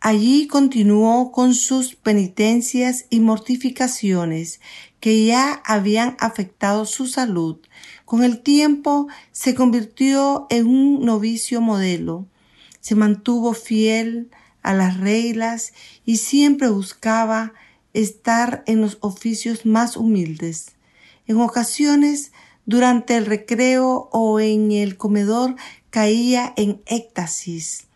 Allí 0.00 0.46
continuó 0.46 1.32
con 1.32 1.54
sus 1.54 1.96
penitencias 1.96 3.06
y 3.10 3.18
mortificaciones 3.18 4.60
que 5.00 5.24
ya 5.24 5.60
habían 5.64 6.16
afectado 6.20 6.84
su 6.84 7.08
salud. 7.08 7.58
Con 8.08 8.24
el 8.24 8.40
tiempo 8.40 9.06
se 9.32 9.54
convirtió 9.54 10.46
en 10.48 10.66
un 10.66 11.04
novicio 11.04 11.60
modelo. 11.60 12.26
Se 12.80 12.94
mantuvo 12.94 13.52
fiel 13.52 14.30
a 14.62 14.72
las 14.72 14.96
reglas 14.96 15.74
y 16.06 16.16
siempre 16.16 16.70
buscaba 16.70 17.52
estar 17.92 18.62
en 18.64 18.80
los 18.80 18.96
oficios 19.02 19.66
más 19.66 19.98
humildes. 19.98 20.70
En 21.26 21.38
ocasiones, 21.38 22.32
durante 22.64 23.14
el 23.14 23.26
recreo 23.26 24.08
o 24.10 24.40
en 24.40 24.72
el 24.72 24.96
comedor, 24.96 25.56
caía 25.90 26.54
en 26.56 26.80
éxtasis. 26.86 27.88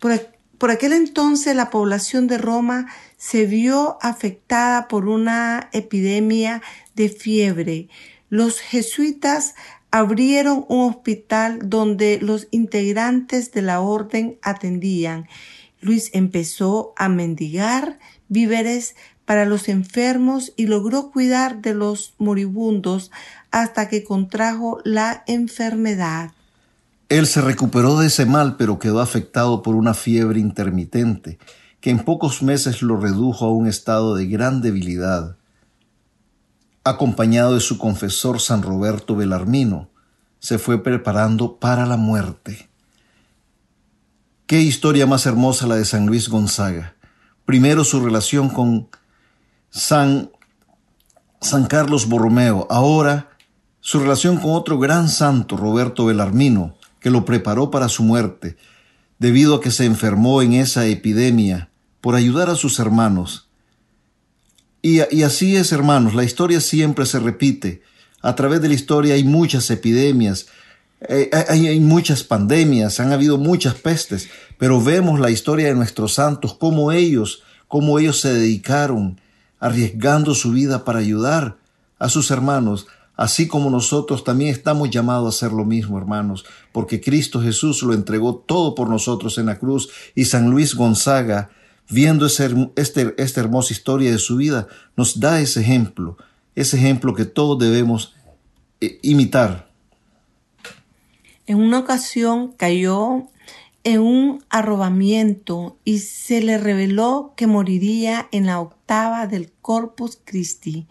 Por 0.00 0.70
aquel 0.72 0.92
entonces 0.92 1.54
la 1.54 1.70
población 1.70 2.26
de 2.26 2.38
Roma 2.38 2.88
se 3.18 3.46
vio 3.46 3.98
afectada 4.02 4.88
por 4.88 5.06
una 5.06 5.70
epidemia 5.72 6.60
de 6.96 7.08
fiebre. 7.08 7.88
Los 8.32 8.60
jesuitas 8.60 9.54
abrieron 9.90 10.64
un 10.70 10.88
hospital 10.88 11.68
donde 11.68 12.18
los 12.22 12.48
integrantes 12.50 13.52
de 13.52 13.60
la 13.60 13.80
orden 13.80 14.38
atendían. 14.40 15.28
Luis 15.82 16.08
empezó 16.14 16.94
a 16.96 17.10
mendigar 17.10 17.98
víveres 18.28 18.96
para 19.26 19.44
los 19.44 19.68
enfermos 19.68 20.54
y 20.56 20.64
logró 20.64 21.10
cuidar 21.10 21.60
de 21.60 21.74
los 21.74 22.14
moribundos 22.16 23.10
hasta 23.50 23.90
que 23.90 24.02
contrajo 24.02 24.78
la 24.82 25.24
enfermedad. 25.26 26.30
Él 27.10 27.26
se 27.26 27.42
recuperó 27.42 27.98
de 27.98 28.06
ese 28.06 28.24
mal, 28.24 28.56
pero 28.56 28.78
quedó 28.78 29.02
afectado 29.02 29.60
por 29.60 29.74
una 29.74 29.92
fiebre 29.92 30.40
intermitente, 30.40 31.38
que 31.82 31.90
en 31.90 32.02
pocos 32.02 32.42
meses 32.42 32.80
lo 32.80 32.96
redujo 32.96 33.44
a 33.44 33.52
un 33.52 33.66
estado 33.66 34.14
de 34.14 34.26
gran 34.26 34.62
debilidad. 34.62 35.36
Acompañado 36.84 37.54
de 37.54 37.60
su 37.60 37.78
confesor 37.78 38.40
San 38.40 38.62
Roberto 38.62 39.14
Belarmino, 39.16 39.90
se 40.40 40.58
fue 40.58 40.82
preparando 40.82 41.56
para 41.58 41.86
la 41.86 41.96
muerte. 41.96 42.68
Qué 44.46 44.60
historia 44.60 45.06
más 45.06 45.24
hermosa 45.26 45.66
la 45.66 45.76
de 45.76 45.84
San 45.84 46.06
Luis 46.06 46.28
Gonzaga. 46.28 46.96
Primero 47.44 47.84
su 47.84 48.04
relación 48.04 48.48
con 48.48 48.88
San, 49.70 50.30
San 51.40 51.66
Carlos 51.66 52.08
Borromeo, 52.08 52.66
ahora 52.70 53.30
su 53.80 54.00
relación 54.00 54.36
con 54.38 54.52
otro 54.52 54.78
gran 54.78 55.08
santo, 55.08 55.56
Roberto 55.56 56.06
Belarmino, 56.06 56.74
que 57.00 57.10
lo 57.10 57.24
preparó 57.24 57.70
para 57.70 57.88
su 57.88 58.02
muerte, 58.02 58.56
debido 59.18 59.56
a 59.56 59.60
que 59.60 59.70
se 59.70 59.84
enfermó 59.84 60.42
en 60.42 60.52
esa 60.52 60.86
epidemia 60.86 61.70
por 62.00 62.14
ayudar 62.14 62.50
a 62.50 62.56
sus 62.56 62.78
hermanos. 62.78 63.48
Y, 64.84 65.22
así 65.22 65.54
es, 65.54 65.70
hermanos, 65.70 66.12
la 66.14 66.24
historia 66.24 66.60
siempre 66.60 67.06
se 67.06 67.20
repite. 67.20 67.82
A 68.20 68.34
través 68.34 68.60
de 68.60 68.68
la 68.68 68.74
historia 68.74 69.14
hay 69.14 69.22
muchas 69.22 69.70
epidemias, 69.70 70.46
eh, 71.08 71.30
hay, 71.48 71.68
hay, 71.68 71.80
muchas 71.80 72.24
pandemias, 72.24 72.98
han 72.98 73.12
habido 73.12 73.38
muchas 73.38 73.74
pestes, 73.74 74.28
pero 74.58 74.82
vemos 74.82 75.20
la 75.20 75.30
historia 75.30 75.66
de 75.68 75.74
nuestros 75.74 76.14
santos, 76.14 76.54
cómo 76.54 76.90
ellos, 76.90 77.42
cómo 77.68 77.98
ellos 77.98 78.20
se 78.20 78.32
dedicaron, 78.32 79.20
arriesgando 79.60 80.34
su 80.34 80.50
vida 80.50 80.84
para 80.84 80.98
ayudar 80.98 81.56
a 82.00 82.08
sus 82.08 82.32
hermanos, 82.32 82.86
así 83.16 83.46
como 83.46 83.70
nosotros 83.70 84.24
también 84.24 84.50
estamos 84.50 84.90
llamados 84.90 85.26
a 85.26 85.36
hacer 85.36 85.52
lo 85.56 85.64
mismo, 85.64 85.98
hermanos, 85.98 86.44
porque 86.72 87.00
Cristo 87.00 87.40
Jesús 87.40 87.82
lo 87.82 87.94
entregó 87.94 88.34
todo 88.34 88.74
por 88.74 88.88
nosotros 88.88 89.38
en 89.38 89.46
la 89.46 89.58
cruz 89.58 89.90
y 90.16 90.24
San 90.24 90.50
Luis 90.50 90.74
Gonzaga, 90.74 91.50
viendo 91.88 92.26
ese, 92.26 92.70
este, 92.76 93.14
esta 93.18 93.40
hermosa 93.40 93.72
historia 93.72 94.10
de 94.10 94.18
su 94.18 94.36
vida, 94.36 94.68
nos 94.96 95.20
da 95.20 95.40
ese 95.40 95.60
ejemplo, 95.60 96.16
ese 96.54 96.76
ejemplo 96.76 97.14
que 97.14 97.24
todos 97.24 97.58
debemos 97.58 98.14
eh, 98.80 98.98
imitar. 99.02 99.70
En 101.46 101.58
una 101.58 101.80
ocasión 101.80 102.52
cayó 102.52 103.28
en 103.84 104.00
un 104.00 104.44
arrobamiento 104.48 105.76
y 105.84 105.98
se 105.98 106.40
le 106.40 106.58
reveló 106.58 107.34
que 107.36 107.46
moriría 107.46 108.28
en 108.30 108.46
la 108.46 108.60
octava 108.60 109.26
del 109.26 109.50
Corpus 109.60 110.18
Christi, 110.24 110.86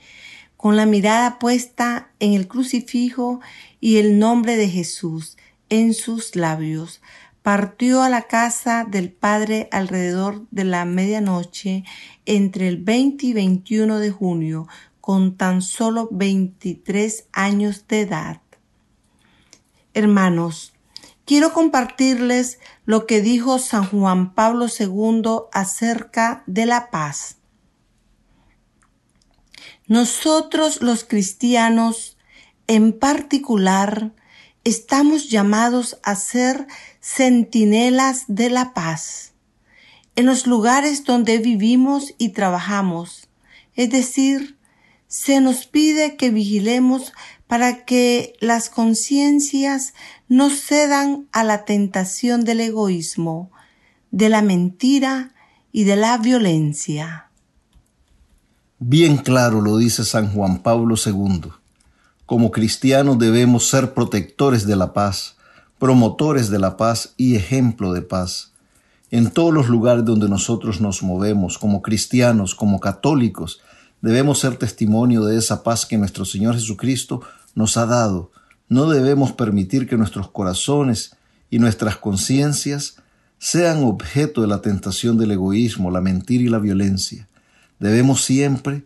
con 0.58 0.76
la 0.76 0.86
mirada 0.86 1.40
puesta 1.40 2.12
en 2.20 2.34
el 2.34 2.48
crucifijo 2.48 3.40
y 3.80 3.98
el 3.98 4.20
nombre 4.20 4.58
de 4.58 4.70
Jesús 4.70 5.38
en 5.70 5.94
sus 5.94 6.36
labios. 6.36 7.02
Partió 7.44 8.04
a 8.04 8.10
la 8.10 8.24
casa 8.24 8.86
del 8.88 9.12
Padre 9.12 9.68
alrededor 9.72 10.46
de 10.52 10.64
la 10.64 10.86
medianoche 10.86 11.84
entre 12.26 12.68
el 12.68 12.78
20 12.78 13.26
y 13.26 13.34
21 13.34 13.98
de 14.00 14.12
junio, 14.12 14.68
con 15.00 15.36
tan 15.36 15.62
solo 15.64 16.08
23 16.12 17.26
años 17.34 17.88
de 17.88 18.02
edad. 18.02 18.42
Hermanos, 19.94 20.74
quiero 21.26 21.52
compartirles 21.52 22.60
lo 22.86 23.08
que 23.08 23.22
dijo 23.22 23.58
San 23.58 23.86
Juan 23.86 24.34
Pablo 24.36 24.68
II 24.68 25.24
acerca 25.52 26.44
de 26.46 26.66
la 26.66 26.92
paz. 26.92 27.38
Nosotros 29.88 30.82
los 30.82 31.04
cristianos, 31.04 32.18
en 32.68 32.98
particular, 32.98 34.14
estamos 34.64 35.30
llamados 35.30 35.98
a 36.04 36.16
ser 36.16 36.68
centinelas 37.00 38.26
de 38.28 38.50
la 38.50 38.74
paz 38.74 39.32
en 40.16 40.26
los 40.26 40.46
lugares 40.48 41.06
donde 41.06 41.38
vivimos 41.38 42.14
y 42.18 42.30
trabajamos. 42.30 43.30
Es 43.76 43.90
decir, 43.90 44.58
se 45.08 45.42
nos 45.42 45.66
pide 45.66 46.16
que 46.16 46.30
vigilemos 46.30 47.14
para 47.48 47.86
que 47.86 48.34
las 48.40 48.70
conciencias 48.70 49.94
no 50.28 50.50
cedan 50.50 51.28
a 51.32 51.44
la 51.44 51.66
tentación 51.66 52.44
del 52.44 52.62
egoísmo, 52.62 53.52
de 54.12 54.30
la 54.30 54.42
mentira 54.42 55.34
y 55.72 55.84
de 55.84 55.96
la 55.96 56.18
violencia. 56.18 57.30
Bien 58.80 59.18
claro 59.18 59.62
lo 59.62 59.78
dice 59.78 60.04
San 60.04 60.34
Juan 60.34 60.64
Pablo 60.64 60.96
II. 61.04 61.52
Como 62.32 62.50
cristianos 62.50 63.20
debemos 63.20 63.68
ser 63.68 63.94
protectores 63.94 64.66
de 64.66 64.78
la 64.78 64.94
paz, 64.94 65.36
promotores 65.80 66.50
de 66.50 66.60
la 66.60 66.78
paz 66.78 67.14
y 67.18 67.36
ejemplo 67.36 67.92
de 67.92 68.04
paz. 68.04 68.54
En 69.10 69.32
todos 69.32 69.54
los 69.54 69.68
lugares 69.68 70.06
donde 70.06 70.30
nosotros 70.30 70.80
nos 70.80 71.04
movemos, 71.04 71.58
como 71.58 71.82
cristianos, 71.82 72.56
como 72.56 72.80
católicos, 72.80 73.60
debemos 74.00 74.40
ser 74.40 74.56
testimonio 74.56 75.26
de 75.26 75.38
esa 75.38 75.62
paz 75.62 75.86
que 75.86 75.98
nuestro 75.98 76.24
Señor 76.24 76.54
Jesucristo 76.54 77.22
nos 77.54 77.76
ha 77.76 77.86
dado. 77.86 78.32
No 78.70 78.90
debemos 78.90 79.34
permitir 79.34 79.86
que 79.86 79.98
nuestros 79.98 80.30
corazones 80.30 81.18
y 81.50 81.60
nuestras 81.60 81.98
conciencias 81.98 82.96
sean 83.40 83.84
objeto 83.84 84.40
de 84.40 84.48
la 84.48 84.62
tentación 84.62 85.18
del 85.18 85.32
egoísmo, 85.32 85.92
la 85.92 86.00
mentira 86.00 86.46
y 86.46 86.48
la 86.48 86.60
violencia. 86.60 87.28
Debemos 87.78 88.24
siempre 88.24 88.86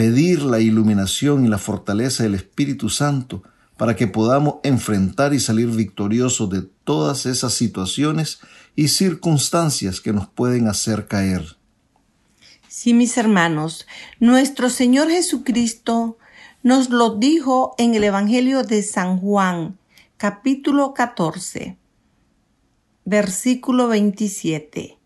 pedir 0.00 0.42
la 0.44 0.60
iluminación 0.60 1.44
y 1.44 1.48
la 1.50 1.58
fortaleza 1.58 2.22
del 2.22 2.34
Espíritu 2.34 2.88
Santo 2.88 3.42
para 3.76 3.96
que 3.96 4.06
podamos 4.06 4.54
enfrentar 4.62 5.34
y 5.34 5.40
salir 5.40 5.68
victoriosos 5.68 6.48
de 6.48 6.62
todas 6.62 7.26
esas 7.26 7.52
situaciones 7.52 8.40
y 8.74 8.88
circunstancias 8.88 10.00
que 10.00 10.14
nos 10.14 10.26
pueden 10.26 10.68
hacer 10.68 11.06
caer. 11.06 11.58
Sí, 12.66 12.94
mis 12.94 13.18
hermanos, 13.18 13.86
nuestro 14.20 14.70
Señor 14.70 15.10
Jesucristo 15.10 16.16
nos 16.62 16.88
lo 16.88 17.16
dijo 17.16 17.74
en 17.76 17.94
el 17.94 18.04
Evangelio 18.04 18.62
de 18.62 18.82
San 18.82 19.18
Juan, 19.18 19.76
capítulo 20.16 20.94
14, 20.94 21.76
versículo 23.04 23.88
27. 23.88 24.96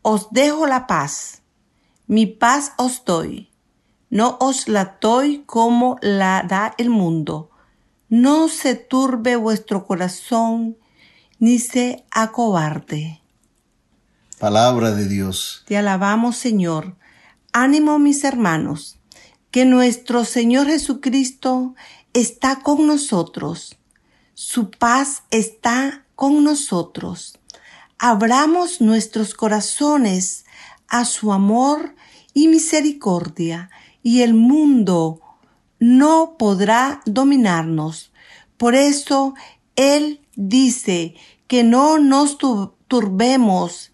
Os 0.00 0.28
dejo 0.30 0.66
la 0.66 0.86
paz, 0.86 1.42
mi 2.06 2.24
paz 2.24 2.72
os 2.78 3.04
doy, 3.04 3.50
no 4.10 4.36
os 4.40 4.68
la 4.68 4.98
doy 5.00 5.42
como 5.46 5.98
la 6.00 6.44
da 6.48 6.74
el 6.78 6.90
mundo. 6.90 7.50
No 8.08 8.48
se 8.48 8.74
turbe 8.74 9.36
vuestro 9.36 9.86
corazón, 9.86 10.76
ni 11.38 11.58
se 11.58 12.04
acobarde. 12.10 13.20
Palabra 14.38 14.92
de 14.92 15.08
Dios. 15.08 15.64
Te 15.66 15.76
alabamos, 15.76 16.36
Señor. 16.36 16.96
Ánimo, 17.52 17.98
mis 17.98 18.24
hermanos 18.24 18.98
que 19.50 19.64
nuestro 19.64 20.24
Señor 20.24 20.66
Jesucristo 20.66 21.74
está 22.12 22.60
con 22.60 22.86
nosotros. 22.86 23.76
Su 24.34 24.70
paz 24.70 25.22
está 25.30 26.04
con 26.14 26.44
nosotros. 26.44 27.38
Abramos 27.98 28.80
nuestros 28.80 29.34
corazones 29.34 30.44
a 30.86 31.04
su 31.04 31.32
amor 31.32 31.94
y 32.34 32.48
misericordia 32.48 33.70
y 34.08 34.22
el 34.22 34.32
mundo 34.32 35.20
no 35.78 36.36
podrá 36.38 37.02
dominarnos. 37.04 38.10
Por 38.56 38.74
eso 38.74 39.34
Él 39.76 40.22
dice 40.34 41.14
que 41.46 41.62
no 41.62 41.98
nos 41.98 42.38
turbemos 42.38 43.92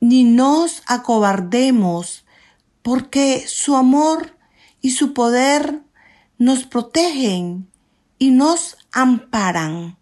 ni 0.00 0.24
nos 0.24 0.82
acobardemos, 0.86 2.24
porque 2.80 3.44
su 3.46 3.76
amor 3.76 4.34
y 4.80 4.92
su 4.92 5.12
poder 5.12 5.82
nos 6.38 6.64
protegen 6.64 7.68
y 8.18 8.30
nos 8.30 8.78
amparan. 8.92 9.98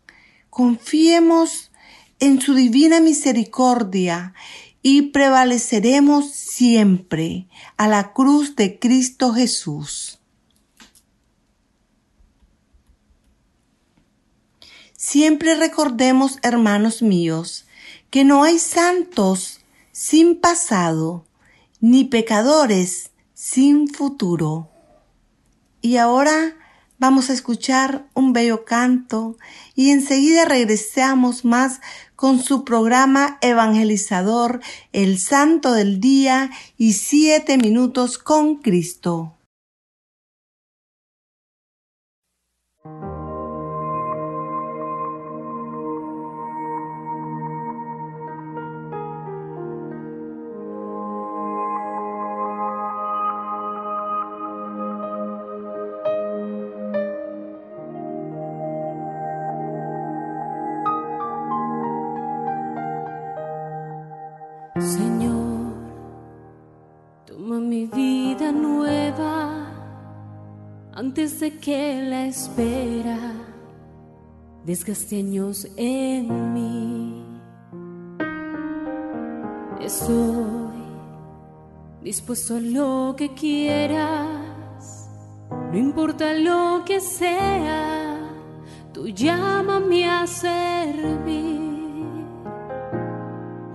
Confiemos 0.51 1.73
en 2.21 2.41
su 2.41 2.55
divina 2.55 3.01
misericordia 3.01 4.35
y 4.89 5.03
prevaleceremos 5.03 6.31
siempre 6.31 7.49
a 7.77 7.89
la 7.89 8.13
cruz 8.13 8.55
de 8.55 8.79
Cristo 8.79 9.33
Jesús. 9.33 10.21
Siempre 14.97 15.57
recordemos, 15.57 16.39
hermanos 16.43 17.03
míos, 17.03 17.67
que 18.11 18.23
no 18.23 18.45
hay 18.45 18.61
santos 18.61 19.59
sin 19.91 20.41
pasado, 20.41 21.27
ni 21.81 22.05
pecadores 22.05 23.11
sin 23.35 23.89
futuro. 23.89 24.71
Y 25.81 25.97
ahora 25.97 26.55
vamos 26.99 27.31
a 27.31 27.33
escuchar 27.33 28.07
un 28.15 28.33
bello 28.33 28.65
canto 28.65 29.37
y 29.75 29.91
enseguida 29.91 30.45
regresamos 30.45 31.45
más 31.45 31.81
con 32.15 32.43
su 32.43 32.65
programa 32.65 33.39
evangelizador 33.43 34.61
El 34.93 35.19
Santo 35.19 35.73
del 35.73 36.01
Día 36.01 36.51
y 36.77 36.95
Siete 36.95 37.59
Minutos 37.59 38.19
con 38.19 38.57
Cristo. 38.57 39.36
Que 71.61 72.03
la 72.03 72.27
espera 72.27 73.19
desgaste 74.65 75.19
años 75.19 75.67
en 75.77 76.53
mí. 76.53 77.25
Estoy 79.81 80.77
dispuesto 82.03 82.57
a 82.57 82.61
lo 82.61 83.15
que 83.17 83.35
quieras, 83.35 85.09
no 85.73 85.79
importa 85.79 86.33
lo 86.35 86.83
que 86.85 87.01
sea, 87.01 88.19
tú 88.93 89.09
llámame 89.09 90.09
a 90.09 90.27
servir. 90.27 91.67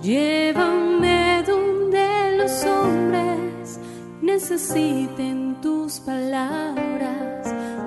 Llévame 0.01 1.43
donde 1.45 2.37
los 2.37 2.65
hombres 2.65 3.79
necesiten 4.21 5.61
tus 5.61 5.99
palabras, 5.99 7.40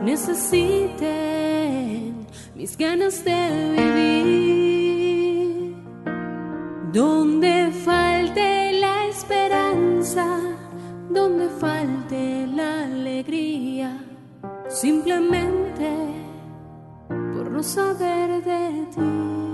necesiten 0.05 1.05
mis 2.55 2.77
ganas 2.77 3.25
de 3.25 3.75
vivir. 3.77 4.15
Donde 6.93 7.73
falte 7.85 8.73
la 8.81 9.07
esperanza, 9.07 10.27
donde 11.11 11.49
falte 11.49 12.47
la 12.47 12.85
alegría, 12.85 13.99
simplemente 14.69 15.91
por 17.09 17.51
no 17.51 17.63
saber 17.63 18.45
de 18.45 18.87
ti. 18.95 19.54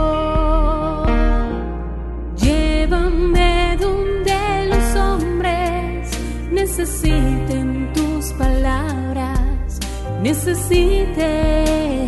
Necesiten 10.31 12.07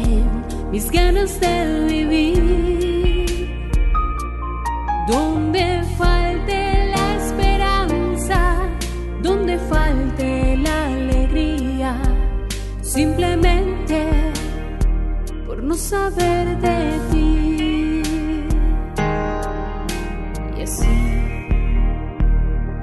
mis 0.71 0.89
ganas 0.89 1.39
de 1.41 1.86
vivir. 1.89 3.49
Donde 5.09 5.83
falte 5.97 6.59
la 6.95 7.05
esperanza, 7.21 8.39
donde 9.21 9.57
falte 9.71 10.55
la 10.57 10.86
alegría, 10.86 11.91
simplemente 12.81 13.99
por 15.45 15.62
no 15.62 15.75
saber 15.75 16.45
de 16.65 16.79
ti. 17.12 18.03
Y 20.57 20.62
así 20.62 20.95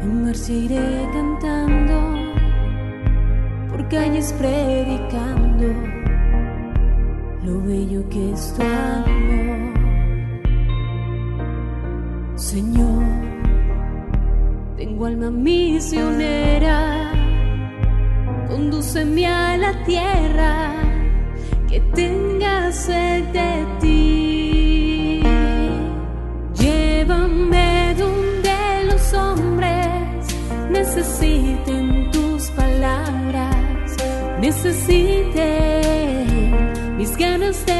en 0.02 0.22
marcha 0.22 0.52
iré 0.52 1.08
cantando 1.14 2.20
calles 3.90 4.32
predicando 4.38 5.09
lo 7.50 7.60
bello 7.62 8.08
que 8.08 8.32
es 8.32 8.54
tu 8.54 8.62
amor. 8.62 9.58
Señor, 12.36 13.04
tengo 14.76 15.06
alma 15.06 15.30
misionera, 15.30 17.12
condúceme 18.48 19.26
a 19.26 19.56
la 19.56 19.84
tierra 19.84 20.74
que 21.68 21.80
tenga 21.94 22.72
sed 22.72 23.24
de 23.38 23.66
ti. 23.80 25.22
Llévame 26.54 27.94
donde 27.98 28.58
los 28.90 29.14
hombres 29.14 30.26
necesiten 30.70 32.10
tus 32.10 32.50
palabras 32.50 33.50
necesite 34.40 35.79
mis 37.10 37.16
ganas 37.18 37.79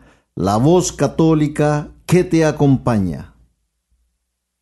la 0.35 0.57
voz 0.57 0.91
católica 0.91 1.91
que 2.05 2.23
te 2.23 2.45
acompaña. 2.45 3.35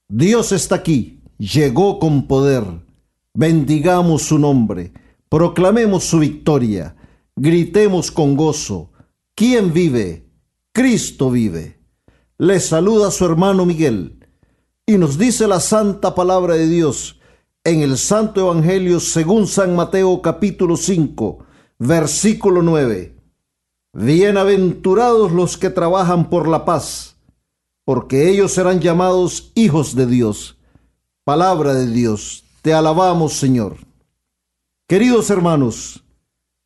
Dios 0.08 0.52
está 0.52 0.76
aquí, 0.76 1.22
llegó 1.38 2.00
con 2.00 2.28
poder. 2.28 2.64
Bendigamos 3.34 4.24
su 4.24 4.40
nombre, 4.40 4.92
proclamemos 5.30 6.04
su 6.04 6.20
victoria, 6.20 6.96
gritemos 7.36 8.12
con 8.12 8.36
gozo. 8.36 8.92
¿Quién 9.36 9.72
vive? 9.72 10.28
Cristo 10.72 11.30
vive. 11.30 11.80
Le 12.38 12.60
saluda 12.60 13.12
su 13.12 13.26
hermano 13.26 13.66
Miguel 13.66 14.26
y 14.86 14.98
nos 14.98 15.18
dice 15.18 15.48
la 15.48 15.60
santa 15.60 16.16
palabra 16.16 16.56
de 16.56 16.68
Dios 16.68 17.20
en 17.64 17.82
el 17.82 17.98
Santo 17.98 18.42
Evangelio 18.42 19.00
según 19.00 19.46
San 19.46 19.76
Mateo 19.76 20.22
capítulo 20.22 20.76
5, 20.78 21.46
versículo 21.78 22.64
9. 22.64 23.19
Bienaventurados 23.92 25.32
los 25.32 25.58
que 25.58 25.72
trabajan 25.72 26.30
por 26.30 26.48
la 26.48 26.64
paz, 26.64 27.16
porque 27.86 28.30
ellos 28.30 28.54
serán 28.54 28.82
llamados 28.82 29.52
hijos 29.56 29.96
de 29.96 30.06
Dios. 30.06 30.60
Palabra 31.24 31.74
de 31.74 31.88
Dios, 31.88 32.44
te 32.62 32.72
alabamos 32.72 33.34
Señor. 33.34 33.78
Queridos 34.88 35.32
hermanos, 35.32 36.04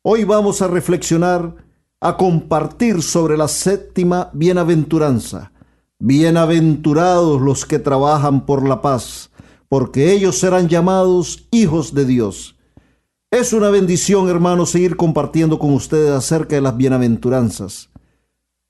hoy 0.02 0.24
vamos 0.24 0.60
a 0.60 0.68
reflexionar, 0.68 1.54
a 1.98 2.18
compartir 2.18 3.02
sobre 3.02 3.38
la 3.38 3.48
séptima 3.48 4.28
bienaventuranza. 4.34 5.50
Bienaventurados 5.98 7.40
los 7.40 7.64
que 7.64 7.78
trabajan 7.78 8.44
por 8.44 8.68
la 8.68 8.82
paz, 8.82 9.30
porque 9.70 10.12
ellos 10.12 10.38
serán 10.38 10.68
llamados 10.68 11.48
hijos 11.50 11.94
de 11.94 12.04
Dios. 12.04 12.53
Es 13.34 13.52
una 13.52 13.68
bendición, 13.68 14.28
hermanos, 14.28 14.70
seguir 14.70 14.94
compartiendo 14.94 15.58
con 15.58 15.72
ustedes 15.72 16.12
acerca 16.12 16.54
de 16.54 16.60
las 16.60 16.76
bienaventuranzas. 16.76 17.90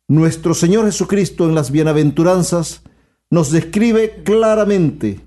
Nuestro 0.08 0.54
Señor 0.54 0.86
Jesucristo 0.86 1.44
en 1.44 1.54
las 1.54 1.70
bienaventuranzas 1.70 2.80
nos 3.28 3.52
describe 3.52 4.22
claramente 4.22 5.20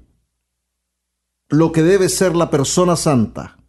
lo 1.49 1.71
que 1.71 1.83
debe 1.83 2.09
ser 2.09 2.35
la 2.35 2.49
persona 2.49 2.95
santa. 2.95 3.59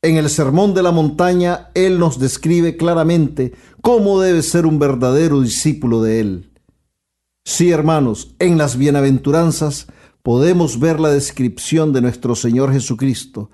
En 0.00 0.16
el 0.16 0.30
Sermón 0.30 0.74
de 0.74 0.84
la 0.84 0.92
Montaña, 0.92 1.72
Él 1.74 1.98
nos 1.98 2.20
describe 2.20 2.76
claramente 2.76 3.52
cómo 3.82 4.20
debe 4.20 4.42
ser 4.42 4.64
un 4.64 4.78
verdadero 4.78 5.40
discípulo 5.40 6.02
de 6.02 6.20
Él. 6.20 6.52
Sí, 7.44 7.72
hermanos, 7.72 8.36
en 8.38 8.58
las 8.58 8.78
bienaventuranzas 8.78 9.88
podemos 10.22 10.78
ver 10.78 11.00
la 11.00 11.10
descripción 11.10 11.92
de 11.92 12.00
nuestro 12.00 12.36
Señor 12.36 12.72
Jesucristo, 12.72 13.50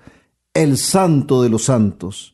el 0.55 0.77
Santo 0.77 1.43
de 1.43 1.49
los 1.49 1.65
Santos. 1.65 2.33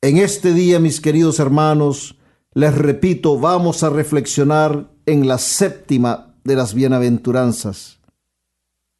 En 0.00 0.16
este 0.16 0.54
día, 0.54 0.80
mis 0.80 1.00
queridos 1.00 1.38
hermanos, 1.38 2.18
les 2.54 2.74
repito, 2.74 3.38
vamos 3.38 3.82
a 3.82 3.90
reflexionar 3.90 4.90
en 5.04 5.28
la 5.28 5.36
séptima 5.36 6.34
de 6.44 6.56
las 6.56 6.72
bienaventuranzas. 6.72 8.00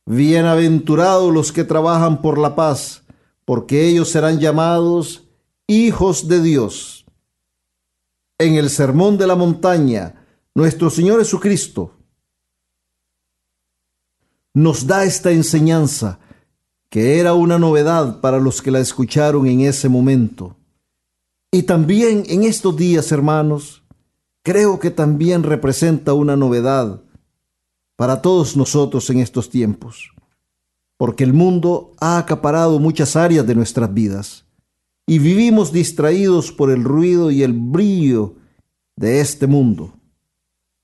Bienaventurados 0.05 1.32
los 1.32 1.51
que 1.51 1.64
trabajan 1.64 2.20
por 2.20 2.37
la 2.37 2.55
paz, 2.55 3.05
porque 3.47 3.89
ellos 3.89 4.11
serán 4.11 4.39
llamados 4.39 5.24
hijos 5.66 6.28
de 6.28 6.43
Dios. 6.43 7.07
En 8.39 8.57
el 8.57 8.68
Sermón 8.68 9.16
de 9.16 9.26
la 9.26 9.34
Montaña, 9.34 10.26
nuestro 10.55 10.91
Señor 10.91 11.20
Jesucristo 11.20 11.95
nos 14.53 14.87
da 14.87 15.05
esta 15.05 15.30
enseñanza 15.30 16.18
que 16.91 17.18
era 17.18 17.34
una 17.34 17.59
novedad 17.59 18.20
para 18.20 18.39
los 18.39 18.62
que 18.62 18.70
la 18.70 18.80
escucharon 18.80 19.47
en 19.47 19.61
ese 19.61 19.89
momento. 19.89 20.57
Y 21.51 21.62
también 21.62 22.24
en 22.28 22.45
estos 22.45 22.76
días, 22.76 23.11
hermanos, 23.12 23.82
creo 24.43 24.78
que 24.78 24.91
también 24.91 25.43
representa 25.43 26.12
una 26.12 26.37
novedad 26.37 27.03
para 27.97 28.22
todos 28.22 28.57
nosotros 28.57 29.09
en 29.11 29.20
estos 29.20 29.51
tiempos, 29.51 30.12
porque 30.97 31.24
el 31.24 31.32
mundo 31.32 31.93
ha 32.01 32.18
acaparado 32.18 32.78
muchas 32.78 33.16
áreas 33.16 33.47
de 33.47 33.55
nuestras 33.55 33.93
vidas 33.93 34.45
y 35.07 35.18
vivimos 35.18 35.72
distraídos 35.72 36.53
por 36.53 36.70
el 36.70 36.84
ruido 36.84 37.30
y 37.30 37.43
el 37.43 37.53
brillo 37.53 38.34
de 38.97 39.20
este 39.20 39.47
mundo. 39.47 39.95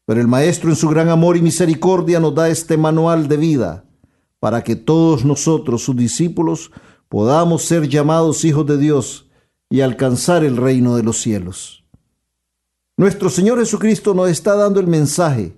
Pero 0.06 0.20
el 0.20 0.28
Maestro 0.28 0.70
en 0.70 0.76
su 0.76 0.88
gran 0.88 1.08
amor 1.08 1.36
y 1.36 1.42
misericordia 1.42 2.18
nos 2.18 2.34
da 2.34 2.48
este 2.48 2.76
manual 2.76 3.28
de 3.28 3.36
vida 3.36 3.84
para 4.42 4.64
que 4.64 4.74
todos 4.74 5.24
nosotros, 5.24 5.84
sus 5.84 5.94
discípulos, 5.94 6.72
podamos 7.08 7.62
ser 7.62 7.88
llamados 7.88 8.44
hijos 8.44 8.66
de 8.66 8.76
Dios 8.76 9.30
y 9.70 9.82
alcanzar 9.82 10.42
el 10.42 10.56
reino 10.56 10.96
de 10.96 11.04
los 11.04 11.20
cielos. 11.20 11.84
Nuestro 12.96 13.30
Señor 13.30 13.60
Jesucristo 13.60 14.14
nos 14.14 14.30
está 14.30 14.56
dando 14.56 14.80
el 14.80 14.88
mensaje 14.88 15.56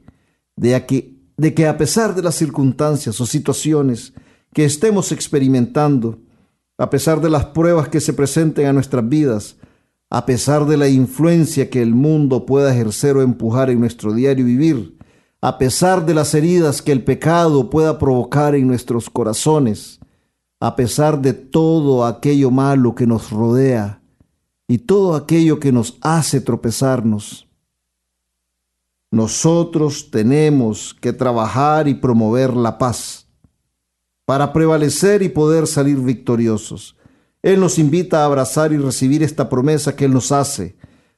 de 0.55 1.14
de 1.39 1.55
que 1.55 1.66
a 1.66 1.78
pesar 1.78 2.14
de 2.14 2.20
las 2.20 2.35
circunstancias 2.35 3.18
o 3.22 3.24
situaciones 3.24 4.12
que 4.53 4.66
estemos 4.66 5.12
experimentando, 5.12 6.18
a 6.76 6.91
pesar 6.91 7.22
de 7.22 7.30
las 7.30 7.47
pruebas 7.47 7.89
que 7.89 8.03
se 8.03 8.12
presenten 8.12 8.66
a 8.66 8.74
nuestras 8.74 9.09
vidas, 9.09 9.57
a 10.11 10.26
pesar 10.26 10.66
de 10.66 10.76
la 10.76 10.89
influencia 10.91 11.70
que 11.70 11.80
el 11.80 11.95
mundo 11.95 12.45
pueda 12.45 12.74
ejercer 12.74 13.16
o 13.16 13.22
empujar 13.22 13.70
en 13.70 13.80
nuestro 13.80 14.12
diario 14.12 14.45
vivir, 14.45 14.99
a 15.45 15.59
pesar 15.59 16.07
de 16.07 16.15
las 16.15 16.33
heridas 16.33 16.81
que 16.81 16.91
el 16.91 17.05
pecado 17.05 17.69
pueda 17.69 17.99
provocar 17.99 18.55
en 18.55 18.67
nuestros 18.67 19.11
corazones, 19.11 20.01
a 20.59 20.75
pesar 20.75 21.21
de 21.21 21.35
todo 21.35 22.07
aquello 22.07 22.51
malo 22.51 22.95
que 22.95 23.07
nos 23.07 23.31
rodea 23.31 24.01
y 24.67 24.79
todo 24.79 25.15
aquello 25.15 25.61
que 25.61 25.71
nos 25.71 25.99
hace 26.01 26.41
tropezarnos. 26.41 27.47
Nosotros 29.11 30.11
tenemos 30.11 30.97
que 30.99 31.13
trabajar 31.13 31.89
y 31.89 31.95
promover 31.95 32.57
la 32.57 32.79
paz 32.79 33.29
para 34.25 34.51
prevalecer 34.51 35.23
y 35.23 35.29
poder 35.29 35.67
salir 35.67 35.99
victoriosos. 35.99 36.97
Él 37.43 37.61
nos 37.61 37.79
invita 37.79 38.23
a 38.23 38.25
abrazar 38.25 38.73
y 38.73 38.79
recibir 38.79 39.23
esta 39.23 39.51
promesa 39.51 39.95
que 39.95 40.07
Él 40.07 40.15
nos 40.15 40.33
hace, 40.33 40.75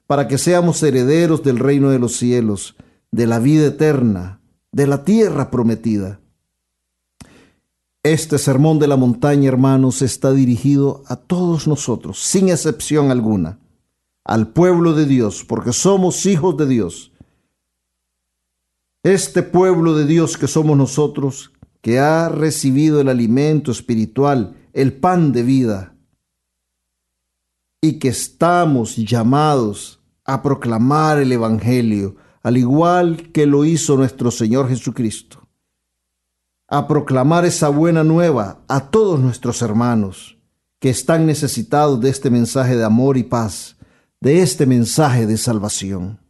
para 0.09 0.27
que 0.27 0.37
seamos 0.37 0.83
herederos 0.83 1.45
del 1.45 1.61
reino 1.61 1.91
de 1.91 2.01
los 2.01 2.17
cielos, 2.17 2.75
de 3.11 3.27
la 3.27 3.39
vida 3.39 3.67
eterna, 3.67 4.41
de 4.73 4.87
la 4.87 5.05
tierra 5.05 5.51
prometida. 5.51 6.21
Este 8.03 8.39
sermón 8.39 8.79
de 8.79 8.87
la 8.87 8.97
montaña, 8.97 9.49
hermanos, 9.49 10.01
está 10.03 10.33
dirigido 10.33 11.03
a 11.07 11.17
todos 11.17 11.67
nosotros, 11.67 12.21
sin 12.21 12.49
excepción 12.49 13.11
alguna, 13.11 13.59
al 14.23 14.49
pueblo 14.49 14.93
de 14.93 15.07
Dios, 15.07 15.45
porque 15.45 15.73
somos 15.73 16.25
hijos 16.27 16.57
de 16.57 16.67
Dios. 16.67 17.13
Este 19.03 19.43
pueblo 19.43 19.95
de 19.95 20.05
Dios 20.05 20.37
que 20.37 20.47
somos 20.47 20.77
nosotros, 20.77 21.53
que 21.81 21.99
ha 21.99 22.29
recibido 22.29 23.01
el 23.01 23.09
alimento 23.09 23.73
espiritual, 23.73 24.57
el 24.73 24.93
pan 24.93 25.33
de 25.33 25.43
vida, 25.43 25.97
y 27.81 27.99
que 27.99 28.09
estamos 28.09 28.97
llamados 28.97 30.01
a 30.25 30.43
proclamar 30.43 31.19
el 31.19 31.33
Evangelio, 31.33 32.17
al 32.47 32.57
igual 32.57 33.33
que 33.33 33.45
lo 33.45 33.65
hizo 33.65 33.97
nuestro 33.97 34.31
Señor 34.31 34.69
Jesucristo, 34.69 35.43
a 36.69 36.87
proclamar 36.87 37.45
esa 37.45 37.71
buena 37.71 38.05
nueva 38.05 38.61
a 38.69 38.89
todos 38.89 39.19
nuestros 39.19 39.63
hermanos 39.63 40.39
que 40.79 40.89
están 40.89 41.27
necesitados 41.27 42.01
de 42.01 42.09
este 42.09 42.31
mensaje 42.31 42.77
de 42.77 42.85
amor 42.85 43.17
y 43.17 43.25
paz, 43.25 43.77
de 44.21 44.43
este 44.43 44.65
mensaje 44.65 45.27
de 45.27 45.37
salvación. 45.39 46.21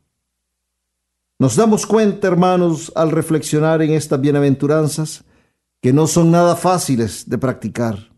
Nos 1.38 1.54
damos 1.54 1.84
cuenta, 1.84 2.28
hermanos, 2.28 2.90
al 2.96 3.10
reflexionar 3.10 3.82
en 3.82 3.92
estas 3.92 4.18
bienaventuranzas, 4.18 5.22
que 5.82 5.92
no 5.92 6.06
son 6.06 6.30
nada 6.30 6.56
fáciles 6.56 7.28
de 7.28 7.36
practicar 7.36 8.16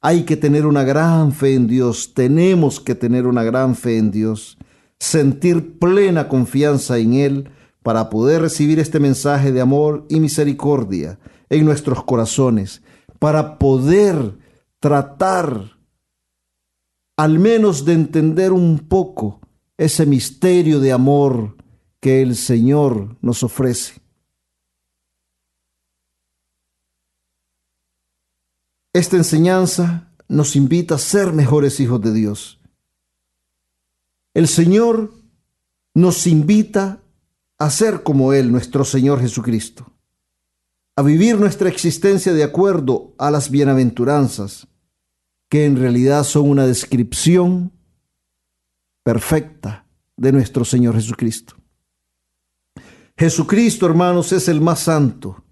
hay 0.00 0.22
que 0.22 0.36
tener 0.36 0.64
una 0.64 0.84
gran 0.84 1.32
fe 1.32 1.54
en 1.54 1.66
Dios, 1.66 2.14
tenemos 2.14 2.78
que 2.78 2.94
tener 2.94 3.26
una 3.26 3.42
gran 3.42 3.74
fe 3.74 3.98
en 3.98 4.10
Dios, 4.10 4.56
sentir 4.98 5.78
plena 5.78 6.28
confianza 6.28 6.98
en 6.98 7.14
Él 7.14 7.50
para 7.82 8.10
poder 8.10 8.42
recibir 8.42 8.78
este 8.78 9.00
mensaje 9.00 9.52
de 9.52 9.60
amor 9.60 10.06
y 10.08 10.20
misericordia 10.20 11.18
en 11.48 11.64
nuestros 11.64 12.04
corazones, 12.04 12.82
para 13.18 13.58
poder 13.58 14.36
tratar 14.80 15.78
al 17.16 17.38
menos 17.38 17.84
de 17.84 17.94
entender 17.94 18.52
un 18.52 18.78
poco 18.78 19.40
ese 19.76 20.06
misterio 20.06 20.80
de 20.80 20.92
amor 20.92 21.56
que 22.00 22.22
el 22.22 22.36
Señor 22.36 23.16
nos 23.20 23.42
ofrece. 23.42 24.00
Esta 28.92 29.16
enseñanza 29.16 30.12
nos 30.28 30.56
invita 30.56 30.96
a 30.96 30.98
ser 30.98 31.32
mejores 31.32 31.80
hijos 31.80 32.00
de 32.00 32.12
Dios. 32.12 32.57
El 34.38 34.46
Señor 34.46 35.12
nos 35.94 36.28
invita 36.28 37.02
a 37.58 37.70
ser 37.70 38.04
como 38.04 38.32
Él, 38.32 38.52
nuestro 38.52 38.84
Señor 38.84 39.20
Jesucristo, 39.20 39.92
a 40.94 41.02
vivir 41.02 41.40
nuestra 41.40 41.68
existencia 41.68 42.32
de 42.32 42.44
acuerdo 42.44 43.16
a 43.18 43.32
las 43.32 43.50
bienaventuranzas, 43.50 44.68
que 45.48 45.64
en 45.64 45.76
realidad 45.76 46.22
son 46.22 46.48
una 46.48 46.68
descripción 46.68 47.72
perfecta 49.02 49.88
de 50.16 50.30
nuestro 50.30 50.64
Señor 50.64 50.94
Jesucristo. 50.94 51.56
Jesucristo, 53.16 53.86
hermanos, 53.86 54.30
es 54.30 54.46
el 54.46 54.60
más 54.60 54.78
santo 54.78 55.42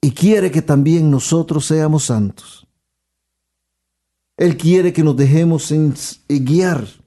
y 0.00 0.12
quiere 0.12 0.50
que 0.50 0.62
también 0.62 1.10
nosotros 1.10 1.66
seamos 1.66 2.04
santos. 2.04 2.66
Él 4.38 4.56
quiere 4.56 4.94
que 4.94 5.04
nos 5.04 5.14
dejemos 5.14 5.70
guiar 6.26 7.01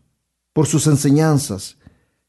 por 0.55 0.67
sus 0.67 0.87
enseñanzas 0.87 1.75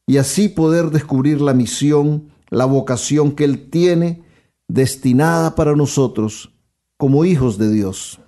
y 0.04 0.16
así 0.16 0.48
poder 0.48 0.90
descubrir 0.90 1.40
la 1.40 1.54
misión, 1.54 2.32
la 2.50 2.64
vocación 2.64 3.30
que 3.30 3.44
Él 3.44 3.70
tiene 3.70 4.24
destinada 4.66 5.54
para 5.54 5.76
nosotros 5.76 6.50
como 6.96 7.24
hijos 7.24 7.56
de 7.56 7.70
Dios. 7.70 8.18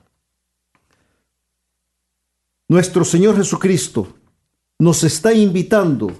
Nuestro 2.69 3.05
Señor 3.05 3.37
Jesucristo 3.37 4.07
nos 4.79 5.03
está 5.03 5.33
invitando 5.33 6.13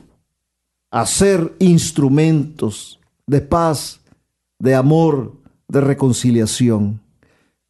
a 0.91 1.07
ser 1.07 1.55
instrumentos 1.61 2.99
de 3.29 3.41
paz, 3.41 4.01
de 4.59 4.75
amor, 4.75 5.35
de 5.69 5.81
reconciliación. 5.81 7.01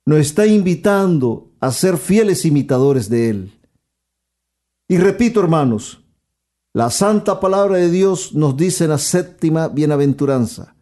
Nos 0.06 0.20
está 0.20 0.46
invitando 0.46 1.50
a 1.60 1.70
ser 1.70 1.98
fieles 1.98 2.46
imitadores 2.46 3.10
de 3.10 3.28
Él. 3.28 3.52
Y 4.88 4.96
repito, 4.96 5.40
hermanos, 5.40 5.97
la 6.78 6.90
santa 6.90 7.40
palabra 7.40 7.76
de 7.76 7.90
Dios 7.90 8.34
nos 8.34 8.56
dice 8.56 8.84
en 8.84 8.90
la 8.90 8.98
séptima 8.98 9.66
bienaventuranza, 9.66 10.76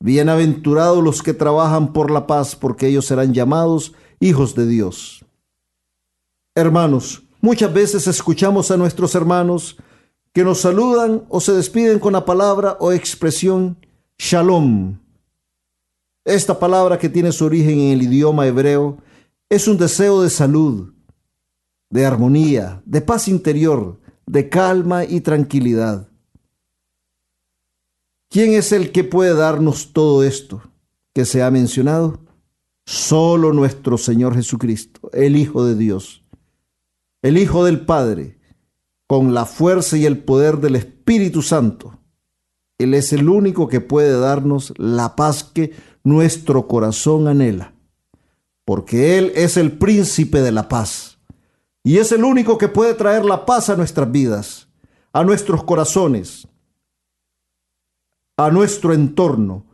Bienaventurados 0.00 1.04
los 1.04 1.22
que 1.22 1.34
trabajan 1.34 1.92
por 1.92 2.10
la 2.10 2.26
paz, 2.26 2.56
porque 2.56 2.86
ellos 2.86 3.04
serán 3.04 3.34
llamados 3.34 3.92
hijos 4.20 4.54
de 4.54 4.66
Dios. 4.66 5.22
Hermanos, 6.54 7.24
muchas 7.42 7.74
veces 7.74 8.06
escuchamos 8.06 8.70
a 8.70 8.78
nuestros 8.78 9.14
hermanos 9.14 9.76
que 10.32 10.44
nos 10.44 10.62
saludan 10.62 11.26
o 11.28 11.42
se 11.42 11.52
despiden 11.52 11.98
con 11.98 12.14
la 12.14 12.24
palabra 12.24 12.78
o 12.80 12.90
expresión 12.92 13.76
shalom. 14.16 14.98
Esta 16.24 16.58
palabra 16.58 16.98
que 16.98 17.10
tiene 17.10 17.32
su 17.32 17.44
origen 17.44 17.80
en 17.80 17.92
el 17.92 18.02
idioma 18.04 18.46
hebreo 18.46 18.96
es 19.50 19.68
un 19.68 19.76
deseo 19.76 20.22
de 20.22 20.30
salud, 20.30 20.94
de 21.90 22.06
armonía, 22.06 22.80
de 22.86 23.02
paz 23.02 23.28
interior, 23.28 24.00
de 24.26 24.48
calma 24.48 25.04
y 25.04 25.20
tranquilidad. 25.20 26.08
¿Quién 28.30 28.52
es 28.52 28.72
el 28.72 28.90
que 28.90 29.04
puede 29.04 29.34
darnos 29.34 29.92
todo 29.92 30.24
esto 30.24 30.62
que 31.12 31.24
se 31.24 31.42
ha 31.42 31.50
mencionado? 31.50 32.20
Solo 32.84 33.52
nuestro 33.52 33.96
Señor 33.96 34.34
Jesucristo, 34.34 35.10
el 35.12 35.36
Hijo 35.36 35.64
de 35.64 35.76
Dios, 35.76 36.24
el 37.22 37.38
Hijo 37.38 37.64
del 37.64 37.86
Padre, 37.86 38.38
con 39.06 39.34
la 39.34 39.46
fuerza 39.46 39.96
y 39.96 40.06
el 40.06 40.18
poder 40.18 40.58
del 40.58 40.76
Espíritu 40.76 41.42
Santo. 41.42 41.98
Él 42.78 42.94
es 42.94 43.12
el 43.12 43.28
único 43.28 43.68
que 43.68 43.80
puede 43.80 44.18
darnos 44.18 44.74
la 44.76 45.14
paz 45.14 45.44
que 45.44 45.72
nuestro 46.02 46.66
corazón 46.66 47.28
anhela, 47.28 47.74
porque 48.64 49.18
Él 49.18 49.32
es 49.36 49.56
el 49.56 49.78
príncipe 49.78 50.40
de 50.40 50.52
la 50.52 50.68
paz 50.68 51.13
y 51.86 51.98
es 51.98 52.10
el 52.12 52.24
único 52.24 52.56
que 52.56 52.68
puede 52.68 52.94
traer 52.94 53.26
la 53.26 53.44
paz 53.44 53.68
a 53.68 53.76
nuestras 53.76 54.10
vidas, 54.10 54.68
a 55.12 55.22
nuestros 55.22 55.62
corazones, 55.64 56.48
a 58.38 58.50
nuestro 58.50 58.94
entorno. 58.94 59.66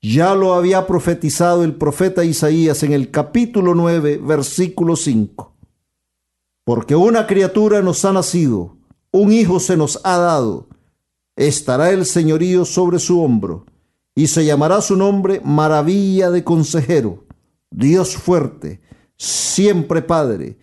Ya 0.00 0.34
lo 0.34 0.54
había 0.54 0.86
profetizado 0.86 1.62
el 1.62 1.74
profeta 1.74 2.24
Isaías 2.24 2.82
en 2.82 2.94
el 2.94 3.10
capítulo 3.10 3.74
9, 3.74 4.16
versículo 4.24 4.96
5. 4.96 5.54
Porque 6.64 6.96
una 6.96 7.26
criatura 7.26 7.82
nos 7.82 8.06
ha 8.06 8.12
nacido, 8.14 8.78
un 9.12 9.30
hijo 9.30 9.60
se 9.60 9.76
nos 9.76 10.00
ha 10.02 10.16
dado, 10.16 10.68
estará 11.36 11.90
el 11.90 12.06
señorío 12.06 12.64
sobre 12.64 12.98
su 12.98 13.22
hombro, 13.22 13.66
y 14.14 14.28
se 14.28 14.46
llamará 14.46 14.80
su 14.80 14.96
nombre 14.96 15.42
maravilla 15.44 16.30
de 16.30 16.42
consejero, 16.42 17.26
Dios 17.70 18.16
fuerte, 18.16 18.80
siempre 19.18 20.00
Padre, 20.00 20.58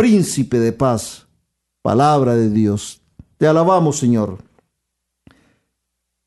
príncipe 0.00 0.58
de 0.58 0.72
paz. 0.72 1.26
Palabra 1.82 2.34
de 2.34 2.48
Dios. 2.48 3.02
Te 3.36 3.46
alabamos, 3.46 3.98
Señor 3.98 4.38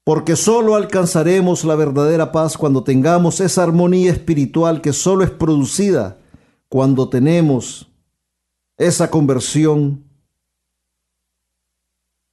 porque 0.04 0.36
solo 0.36 0.76
alcanzaremos 0.76 1.64
la 1.64 1.76
verdadera 1.76 2.32
paz 2.32 2.58
cuando 2.58 2.84
tengamos 2.84 3.40
esa 3.40 3.64
armonía 3.64 4.12
espiritual 4.12 4.82
que 4.82 4.92
solo 4.92 5.24
es 5.24 5.32
producida 5.32 6.18
cuando 6.68 7.08
tenemos 7.08 7.90
esa 8.78 9.10
conversión 9.10 10.04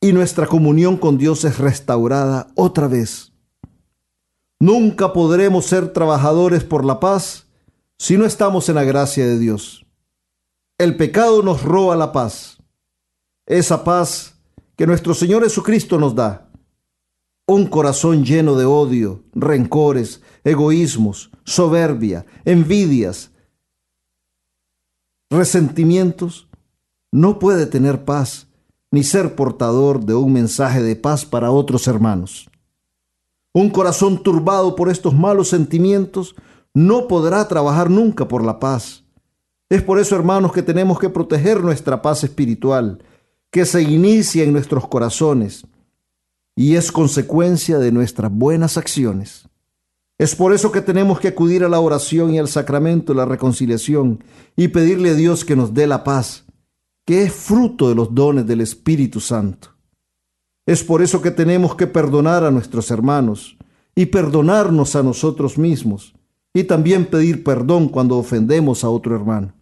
y 0.00 0.12
nuestra 0.12 0.46
comunión 0.46 0.96
con 0.96 1.16
Dios 1.16 1.44
es 1.44 1.58
restaurada 1.58 2.48
otra 2.56 2.88
vez. 2.88 3.32
Nunca 4.58 5.12
podremos 5.12 5.66
ser 5.66 5.92
trabajadores 5.92 6.64
por 6.64 6.84
la 6.84 6.98
paz 6.98 7.46
si 7.98 8.16
no 8.16 8.26
estamos 8.26 8.68
en 8.68 8.74
la 8.74 8.84
gracia 8.84 9.26
de 9.26 9.38
Dios. 9.38 9.86
El 10.80 10.96
pecado 10.96 11.42
nos 11.42 11.62
roba 11.62 11.94
la 11.94 12.10
paz, 12.10 12.56
esa 13.44 13.84
paz 13.84 14.34
que 14.76 14.86
nuestro 14.86 15.12
Señor 15.12 15.42
Jesucristo 15.42 15.98
nos 15.98 16.14
da 16.14 16.48
un 17.46 17.66
corazón 17.66 18.24
lleno 18.24 18.54
de 18.56 18.64
odio, 18.64 19.22
rencores, 19.34 20.22
egoísmos, 20.42 21.30
soberbia, 21.44 22.24
envidias, 22.46 23.30
resentimientos, 25.28 26.48
no 27.12 27.38
puede 27.38 27.66
tener 27.66 28.06
paz 28.06 28.48
ni 28.90 29.04
ser 29.04 29.34
portador 29.36 30.02
de 30.02 30.14
un 30.14 30.32
mensaje 30.32 30.82
de 30.82 30.96
paz 30.96 31.26
para 31.26 31.50
otros 31.50 31.88
hermanos. 31.88 32.48
Un 33.52 33.68
corazón 33.68 34.22
turbado 34.22 34.74
por 34.76 34.88
estos 34.88 35.12
malos 35.12 35.50
sentimientos 35.50 36.36
no 36.72 37.06
podrá 37.06 37.46
trabajar 37.48 37.90
nunca 37.90 38.26
por 38.26 38.42
la 38.42 38.58
paz. 38.58 39.04
Es 39.70 39.82
por 39.82 40.00
eso, 40.00 40.16
hermanos, 40.16 40.52
que 40.52 40.64
tenemos 40.64 40.98
que 40.98 41.08
proteger 41.08 41.62
nuestra 41.62 42.02
paz 42.02 42.24
espiritual, 42.24 42.98
que 43.52 43.64
se 43.64 43.80
inicia 43.80 44.42
en 44.42 44.52
nuestros 44.52 44.88
corazones 44.88 45.64
y 46.56 46.74
es 46.74 46.90
consecuencia 46.90 47.78
de 47.78 47.92
nuestras 47.92 48.32
buenas 48.32 48.76
acciones. 48.76 49.48
Es 50.18 50.34
por 50.34 50.52
eso 50.52 50.72
que 50.72 50.80
tenemos 50.80 51.20
que 51.20 51.28
acudir 51.28 51.62
a 51.62 51.68
la 51.68 51.78
oración 51.78 52.34
y 52.34 52.38
al 52.40 52.48
sacramento 52.48 53.12
de 53.12 53.18
la 53.18 53.26
reconciliación 53.26 54.24
y 54.56 54.68
pedirle 54.68 55.10
a 55.10 55.14
Dios 55.14 55.44
que 55.44 55.54
nos 55.54 55.72
dé 55.72 55.86
la 55.86 56.02
paz, 56.02 56.44
que 57.06 57.22
es 57.22 57.32
fruto 57.32 57.88
de 57.88 57.94
los 57.94 58.12
dones 58.12 58.46
del 58.48 58.60
Espíritu 58.60 59.20
Santo. 59.20 59.68
Es 60.66 60.82
por 60.82 61.00
eso 61.00 61.22
que 61.22 61.30
tenemos 61.30 61.76
que 61.76 61.86
perdonar 61.86 62.44
a 62.44 62.50
nuestros 62.50 62.90
hermanos 62.90 63.56
y 63.94 64.06
perdonarnos 64.06 64.96
a 64.96 65.04
nosotros 65.04 65.56
mismos 65.56 66.12
y 66.52 66.64
también 66.64 67.06
pedir 67.06 67.44
perdón 67.44 67.88
cuando 67.88 68.18
ofendemos 68.18 68.82
a 68.82 68.90
otro 68.90 69.14
hermano. 69.14 69.54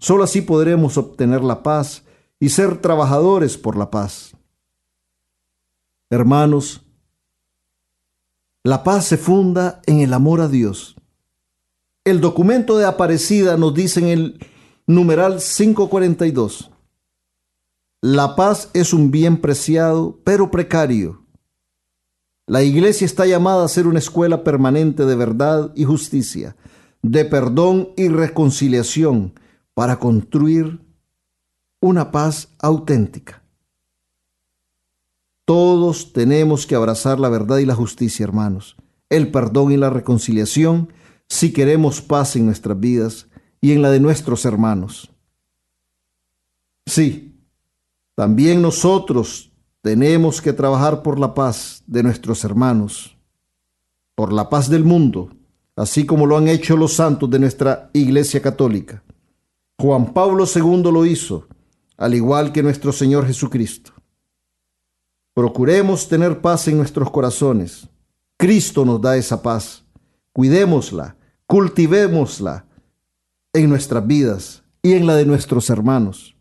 Solo 0.00 0.24
así 0.24 0.40
podremos 0.40 0.96
obtener 0.96 1.42
la 1.44 1.62
paz 1.62 2.04
y 2.40 2.48
ser 2.48 2.80
trabajadores 2.80 3.58
por 3.58 3.76
la 3.76 3.90
paz. 3.90 4.34
Hermanos, 6.08 6.80
la 8.64 8.82
paz 8.82 9.04
se 9.04 9.18
funda 9.18 9.82
en 9.86 10.00
el 10.00 10.14
amor 10.14 10.40
a 10.40 10.48
Dios. 10.48 10.96
El 12.02 12.22
documento 12.22 12.78
de 12.78 12.86
Aparecida 12.86 13.58
nos 13.58 13.74
dice 13.74 14.00
en 14.00 14.06
el 14.06 14.46
numeral 14.86 15.38
542, 15.38 16.70
la 18.00 18.36
paz 18.36 18.70
es 18.72 18.94
un 18.94 19.10
bien 19.10 19.38
preciado, 19.38 20.18
pero 20.24 20.50
precario. 20.50 21.26
La 22.46 22.62
iglesia 22.62 23.04
está 23.04 23.26
llamada 23.26 23.66
a 23.66 23.68
ser 23.68 23.86
una 23.86 23.98
escuela 23.98 24.42
permanente 24.44 25.04
de 25.04 25.14
verdad 25.14 25.72
y 25.76 25.84
justicia, 25.84 26.56
de 27.02 27.26
perdón 27.26 27.90
y 27.98 28.08
reconciliación, 28.08 29.34
para 29.80 29.98
construir 29.98 30.78
una 31.80 32.10
paz 32.10 32.50
auténtica. 32.58 33.42
Todos 35.46 36.12
tenemos 36.12 36.66
que 36.66 36.74
abrazar 36.74 37.18
la 37.18 37.30
verdad 37.30 37.56
y 37.56 37.64
la 37.64 37.74
justicia, 37.74 38.24
hermanos, 38.24 38.76
el 39.08 39.30
perdón 39.30 39.72
y 39.72 39.78
la 39.78 39.88
reconciliación 39.88 40.92
si 41.30 41.54
queremos 41.54 42.02
paz 42.02 42.36
en 42.36 42.44
nuestras 42.44 42.78
vidas 42.78 43.28
y 43.62 43.72
en 43.72 43.80
la 43.80 43.90
de 43.90 44.00
nuestros 44.00 44.44
hermanos. 44.44 45.10
Sí, 46.84 47.40
también 48.14 48.60
nosotros 48.60 49.50
tenemos 49.80 50.42
que 50.42 50.52
trabajar 50.52 51.02
por 51.02 51.18
la 51.18 51.32
paz 51.32 51.82
de 51.86 52.02
nuestros 52.02 52.44
hermanos, 52.44 53.16
por 54.14 54.30
la 54.30 54.50
paz 54.50 54.68
del 54.68 54.84
mundo, 54.84 55.30
así 55.74 56.04
como 56.04 56.26
lo 56.26 56.36
han 56.36 56.48
hecho 56.48 56.76
los 56.76 56.92
santos 56.92 57.30
de 57.30 57.38
nuestra 57.38 57.88
Iglesia 57.94 58.42
Católica. 58.42 59.02
Juan 59.80 60.12
Pablo 60.12 60.44
II 60.44 60.92
lo 60.92 61.06
hizo, 61.06 61.48
al 61.96 62.14
igual 62.14 62.52
que 62.52 62.62
nuestro 62.62 62.92
Señor 62.92 63.26
Jesucristo. 63.26 63.92
Procuremos 65.32 66.06
tener 66.06 66.42
paz 66.42 66.68
en 66.68 66.76
nuestros 66.76 67.10
corazones. 67.10 67.88
Cristo 68.36 68.84
nos 68.84 69.00
da 69.00 69.16
esa 69.16 69.40
paz. 69.40 69.82
Cuidémosla, 70.34 71.16
cultivémosla 71.46 72.66
en 73.54 73.70
nuestras 73.70 74.06
vidas 74.06 74.62
y 74.82 74.92
en 74.92 75.06
la 75.06 75.16
de 75.16 75.24
nuestros 75.24 75.70
hermanos. 75.70 76.36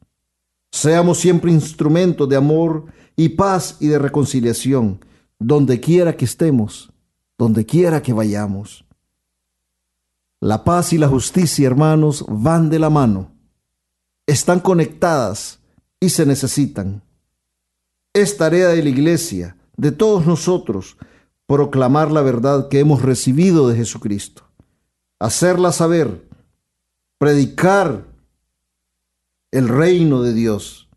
Seamos 0.69 1.19
siempre 1.19 1.49
instrumentos 1.49 2.27
de 2.27 2.35
amor 2.35 2.87
y 3.15 3.29
paz 3.29 3.77
y 3.79 3.87
de 3.87 3.99
reconciliación, 3.99 4.99
donde 5.39 5.79
quiera 5.79 6.17
que 6.17 6.25
estemos, 6.25 6.91
donde 7.37 7.65
quiera 7.65 8.01
que 8.01 8.11
vayamos. 8.11 8.83
La 10.41 10.63
paz 10.63 10.93
y 10.93 10.97
la 10.97 11.09
justicia, 11.09 11.67
hermanos, 11.67 12.25
van 12.27 12.69
de 12.69 12.79
la 12.79 12.89
mano. 12.89 13.31
Están 14.25 14.59
conectadas 14.61 15.59
y 15.99 16.09
se 16.09 16.25
necesitan. 16.25 17.03
Es 18.13 18.37
tarea 18.37 18.69
de 18.69 18.81
la 18.81 18.89
iglesia, 18.89 19.57
de 19.75 19.91
todos 19.91 20.25
nosotros, 20.25 20.97
proclamar 21.45 22.11
la 22.11 22.21
verdad 22.21 22.69
que 22.69 22.79
hemos 22.79 23.01
recibido 23.01 23.67
de 23.67 23.75
Jesucristo, 23.75 24.43
hacerla 25.19 25.71
saber, 25.71 26.27
predicar 27.17 28.05
el 29.51 29.67
reino 29.67 30.21
de 30.21 30.33
Dios, 30.33 30.89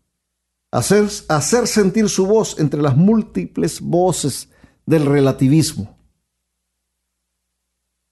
hacer, 0.71 1.09
hacer 1.27 1.67
sentir 1.67 2.07
su 2.07 2.27
voz 2.27 2.59
entre 2.59 2.81
las 2.81 2.95
múltiples 2.95 3.81
voces 3.81 4.49
del 4.85 5.05
relativismo. 5.05 5.97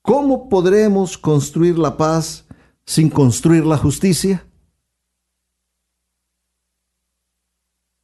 ¿Cómo 0.02 0.50
podremos 0.50 1.18
construir 1.18 1.78
la 1.78 1.96
paz 1.96 2.46
sin 2.86 3.10
construir 3.10 3.66
la 3.66 3.78
justicia? 3.78 4.46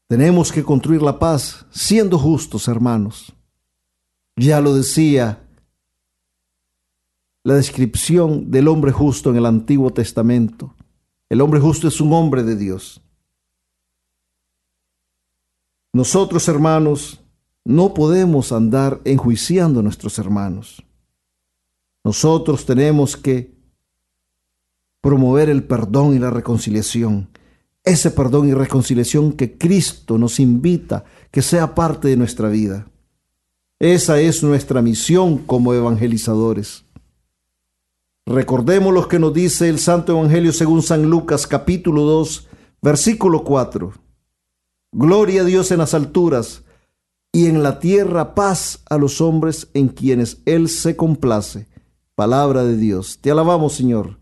Tenemos 0.07 0.51
que 0.51 0.63
construir 0.63 1.01
la 1.01 1.19
paz 1.19 1.65
siendo 1.69 2.17
justos, 2.17 2.67
hermanos. 2.67 3.33
Ya 4.37 4.61
lo 4.61 4.73
decía 4.73 5.43
la 7.43 7.55
descripción 7.55 8.51
del 8.51 8.67
hombre 8.67 8.91
justo 8.91 9.31
en 9.31 9.37
el 9.37 9.45
Antiguo 9.45 9.91
Testamento. 9.91 10.75
El 11.29 11.41
hombre 11.41 11.59
justo 11.59 11.87
es 11.87 11.99
un 11.99 12.13
hombre 12.13 12.43
de 12.43 12.55
Dios. 12.55 13.01
Nosotros, 15.93 16.47
hermanos, 16.47 17.21
no 17.65 17.93
podemos 17.93 18.51
andar 18.51 19.01
enjuiciando 19.03 19.79
a 19.79 19.83
nuestros 19.83 20.19
hermanos. 20.19 20.83
Nosotros 22.07 22.65
tenemos 22.65 23.17
que 23.17 23.53
promover 25.01 25.49
el 25.49 25.65
perdón 25.65 26.15
y 26.15 26.19
la 26.19 26.29
reconciliación. 26.29 27.27
Ese 27.83 28.11
perdón 28.11 28.47
y 28.47 28.53
reconciliación 28.53 29.33
que 29.33 29.57
Cristo 29.57 30.17
nos 30.17 30.39
invita 30.39 31.03
que 31.31 31.41
sea 31.41 31.75
parte 31.75 32.07
de 32.07 32.15
nuestra 32.15 32.47
vida. 32.47 32.87
Esa 33.77 34.21
es 34.21 34.41
nuestra 34.41 34.81
misión 34.81 35.39
como 35.39 35.73
evangelizadores. 35.73 36.85
Recordemos 38.25 38.93
lo 38.93 39.09
que 39.09 39.19
nos 39.19 39.33
dice 39.33 39.67
el 39.67 39.77
Santo 39.77 40.13
Evangelio 40.13 40.53
según 40.53 40.83
San 40.83 41.09
Lucas 41.09 41.45
capítulo 41.45 42.03
2, 42.03 42.47
versículo 42.81 43.43
4. 43.43 43.91
Gloria 44.93 45.41
a 45.41 45.43
Dios 45.43 45.71
en 45.71 45.79
las 45.79 45.93
alturas 45.93 46.63
y 47.33 47.47
en 47.47 47.63
la 47.63 47.81
tierra 47.81 48.33
paz 48.33 48.79
a 48.89 48.97
los 48.97 49.19
hombres 49.19 49.67
en 49.73 49.89
quienes 49.89 50.37
Él 50.45 50.69
se 50.69 50.95
complace. 50.95 51.67
Palabra 52.17 52.63
de 52.63 52.77
Dios. 52.77 53.19
Te 53.21 53.29
alabamos, 53.29 53.73
Señor. 53.73 54.17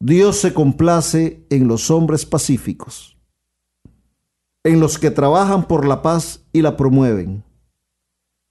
Dios 0.00 0.38
se 0.38 0.54
complace 0.54 1.46
en 1.50 1.68
los 1.68 1.90
hombres 1.90 2.24
pacíficos, 2.24 3.18
en 4.64 4.80
los 4.80 4.98
que 4.98 5.10
trabajan 5.10 5.68
por 5.68 5.86
la 5.86 6.00
paz 6.00 6.40
y 6.54 6.62
la 6.62 6.74
promueven. 6.78 7.44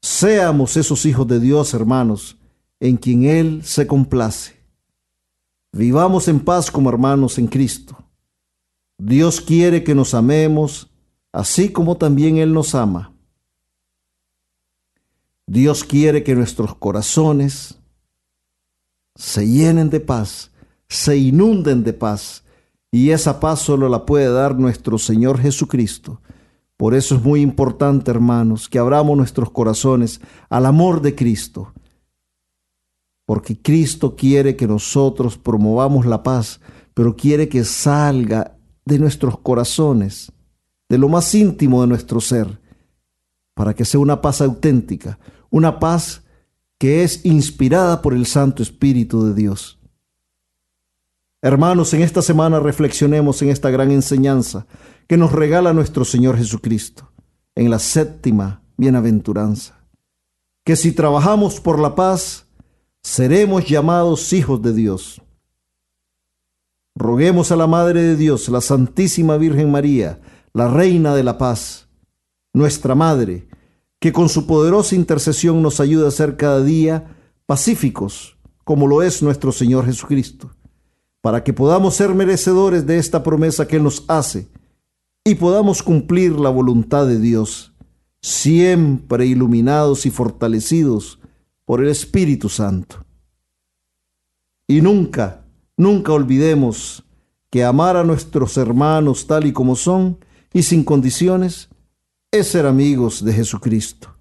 Seamos 0.03 0.77
esos 0.77 1.07
hijos 1.07 1.27
de 1.27 1.39
Dios, 1.39 1.73
hermanos, 1.73 2.37
en 2.79 2.97
quien 2.97 3.23
Él 3.23 3.63
se 3.63 3.87
complace. 3.87 4.61
Vivamos 5.71 6.27
en 6.27 6.39
paz 6.39 6.69
como 6.69 6.91
hermanos 6.91 7.39
en 7.39 7.47
Cristo. 7.47 7.97
Dios 8.99 9.41
quiere 9.41 9.83
que 9.83 9.95
nos 9.95 10.13
amemos, 10.13 10.91
así 11.31 11.71
como 11.71 11.97
también 11.97 12.37
Él 12.37 12.53
nos 12.53 12.75
ama. 12.75 13.11
Dios 15.47 15.83
quiere 15.83 16.23
que 16.23 16.35
nuestros 16.35 16.75
corazones 16.75 17.79
se 19.17 19.45
llenen 19.45 19.89
de 19.89 19.99
paz 19.99 20.51
se 20.89 21.17
inunden 21.17 21.83
de 21.83 21.93
paz. 21.93 22.43
Y 22.91 23.11
esa 23.11 23.39
paz 23.39 23.59
solo 23.59 23.89
la 23.89 24.05
puede 24.05 24.31
dar 24.31 24.57
nuestro 24.57 24.97
Señor 24.97 25.39
Jesucristo. 25.39 26.21
Por 26.77 26.93
eso 26.93 27.15
es 27.15 27.23
muy 27.23 27.41
importante, 27.41 28.11
hermanos, 28.11 28.69
que 28.69 28.79
abramos 28.79 29.17
nuestros 29.17 29.51
corazones 29.51 30.21
al 30.49 30.65
amor 30.65 31.01
de 31.01 31.15
Cristo. 31.15 31.73
Porque 33.25 33.61
Cristo 33.61 34.15
quiere 34.15 34.55
que 34.55 34.67
nosotros 34.67 35.37
promovamos 35.37 36.05
la 36.05 36.23
paz, 36.23 36.61
pero 36.93 37.15
quiere 37.15 37.49
que 37.49 37.63
salga 37.63 38.57
de 38.85 38.99
nuestros 38.99 39.39
corazones, 39.39 40.31
de 40.87 40.97
lo 40.97 41.09
más 41.09 41.35
íntimo 41.35 41.81
de 41.81 41.87
nuestro 41.87 42.21
ser, 42.21 42.61
para 43.53 43.73
que 43.73 43.83
sea 43.83 43.99
una 43.99 44.21
paz 44.21 44.39
auténtica, 44.39 45.19
una 45.49 45.79
paz 45.79 46.23
que 46.77 47.03
es 47.03 47.25
inspirada 47.25 48.01
por 48.01 48.13
el 48.13 48.25
Santo 48.25 48.61
Espíritu 48.61 49.25
de 49.25 49.33
Dios. 49.33 49.79
Hermanos, 51.41 51.93
en 51.93 52.01
esta 52.01 52.21
semana 52.21 52.59
reflexionemos 52.59 53.41
en 53.41 53.49
esta 53.49 53.69
gran 53.69 53.91
enseñanza 53.91 54.65
que 55.07 55.17
nos 55.17 55.31
regala 55.31 55.73
nuestro 55.73 56.03
Señor 56.03 56.37
Jesucristo 56.37 57.11
en 57.55 57.69
la 57.69 57.79
séptima 57.79 58.61
bienaventuranza. 58.75 59.77
Que 60.63 60.75
si 60.75 60.91
trabajamos 60.91 61.59
por 61.59 61.79
la 61.79 61.95
paz, 61.95 62.47
seremos 63.01 63.67
llamados 63.67 64.33
hijos 64.33 64.61
de 64.61 64.73
Dios. 64.73 65.21
Roguemos 66.95 67.51
a 67.51 67.55
la 67.55 67.67
Madre 67.67 68.01
de 68.01 68.15
Dios, 68.15 68.49
la 68.49 68.61
Santísima 68.61 69.37
Virgen 69.37 69.71
María, 69.71 70.19
la 70.53 70.67
Reina 70.67 71.15
de 71.15 71.23
la 71.23 71.37
Paz, 71.37 71.87
nuestra 72.53 72.95
Madre, 72.95 73.47
que 73.99 74.13
con 74.13 74.29
su 74.29 74.45
poderosa 74.45 74.95
intercesión 74.95 75.61
nos 75.61 75.79
ayude 75.79 76.07
a 76.07 76.11
ser 76.11 76.37
cada 76.37 76.63
día 76.63 77.15
pacíficos, 77.45 78.37
como 78.63 78.87
lo 78.87 79.01
es 79.01 79.23
nuestro 79.23 79.51
Señor 79.51 79.85
Jesucristo 79.85 80.51
para 81.27 81.43
que 81.43 81.51
podamos 81.51 81.95
ser 81.95 82.15
merecedores 82.15 82.87
de 82.87 82.97
esta 82.97 83.21
promesa 83.21 83.67
que 83.67 83.75
Él 83.75 83.83
nos 83.83 84.05
hace 84.07 84.47
y 85.25 85.35
podamos 85.35 85.83
cumplir 85.83 86.39
la 86.39 86.49
voluntad 86.49 87.05
de 87.05 87.19
Dios, 87.19 87.73
siempre 88.21 89.25
iluminados 89.25 90.05
y 90.05 90.09
fortalecidos 90.09 91.19
por 91.65 91.83
el 91.83 91.89
Espíritu 91.89 92.47
Santo. 92.47 93.03
Y 94.69 94.79
nunca, 94.79 95.43
nunca 95.75 96.13
olvidemos 96.13 97.03
que 97.49 97.65
amar 97.65 97.97
a 97.97 98.05
nuestros 98.05 98.55
hermanos 98.55 99.27
tal 99.27 99.47
y 99.47 99.51
como 99.51 99.75
son 99.75 100.19
y 100.53 100.63
sin 100.63 100.85
condiciones 100.85 101.67
es 102.31 102.49
ser 102.49 102.65
amigos 102.65 103.23
de 103.23 103.33
Jesucristo. 103.33 104.13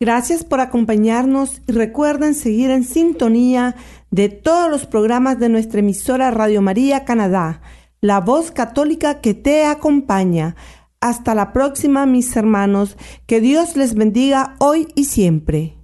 Gracias 0.00 0.44
por 0.44 0.60
acompañarnos 0.60 1.62
y 1.66 1.72
recuerden 1.72 2.34
seguir 2.34 2.70
en 2.70 2.84
sintonía 2.84 3.76
de 4.10 4.28
todos 4.28 4.70
los 4.70 4.86
programas 4.86 5.38
de 5.38 5.48
nuestra 5.48 5.80
emisora 5.80 6.30
Radio 6.30 6.60
María 6.60 7.04
Canadá, 7.04 7.62
la 8.00 8.20
voz 8.20 8.50
católica 8.50 9.20
que 9.20 9.34
te 9.34 9.64
acompaña. 9.64 10.56
Hasta 11.00 11.34
la 11.34 11.52
próxima, 11.52 12.06
mis 12.06 12.36
hermanos. 12.36 12.96
Que 13.26 13.40
Dios 13.40 13.76
les 13.76 13.94
bendiga 13.94 14.56
hoy 14.58 14.88
y 14.94 15.04
siempre. 15.04 15.83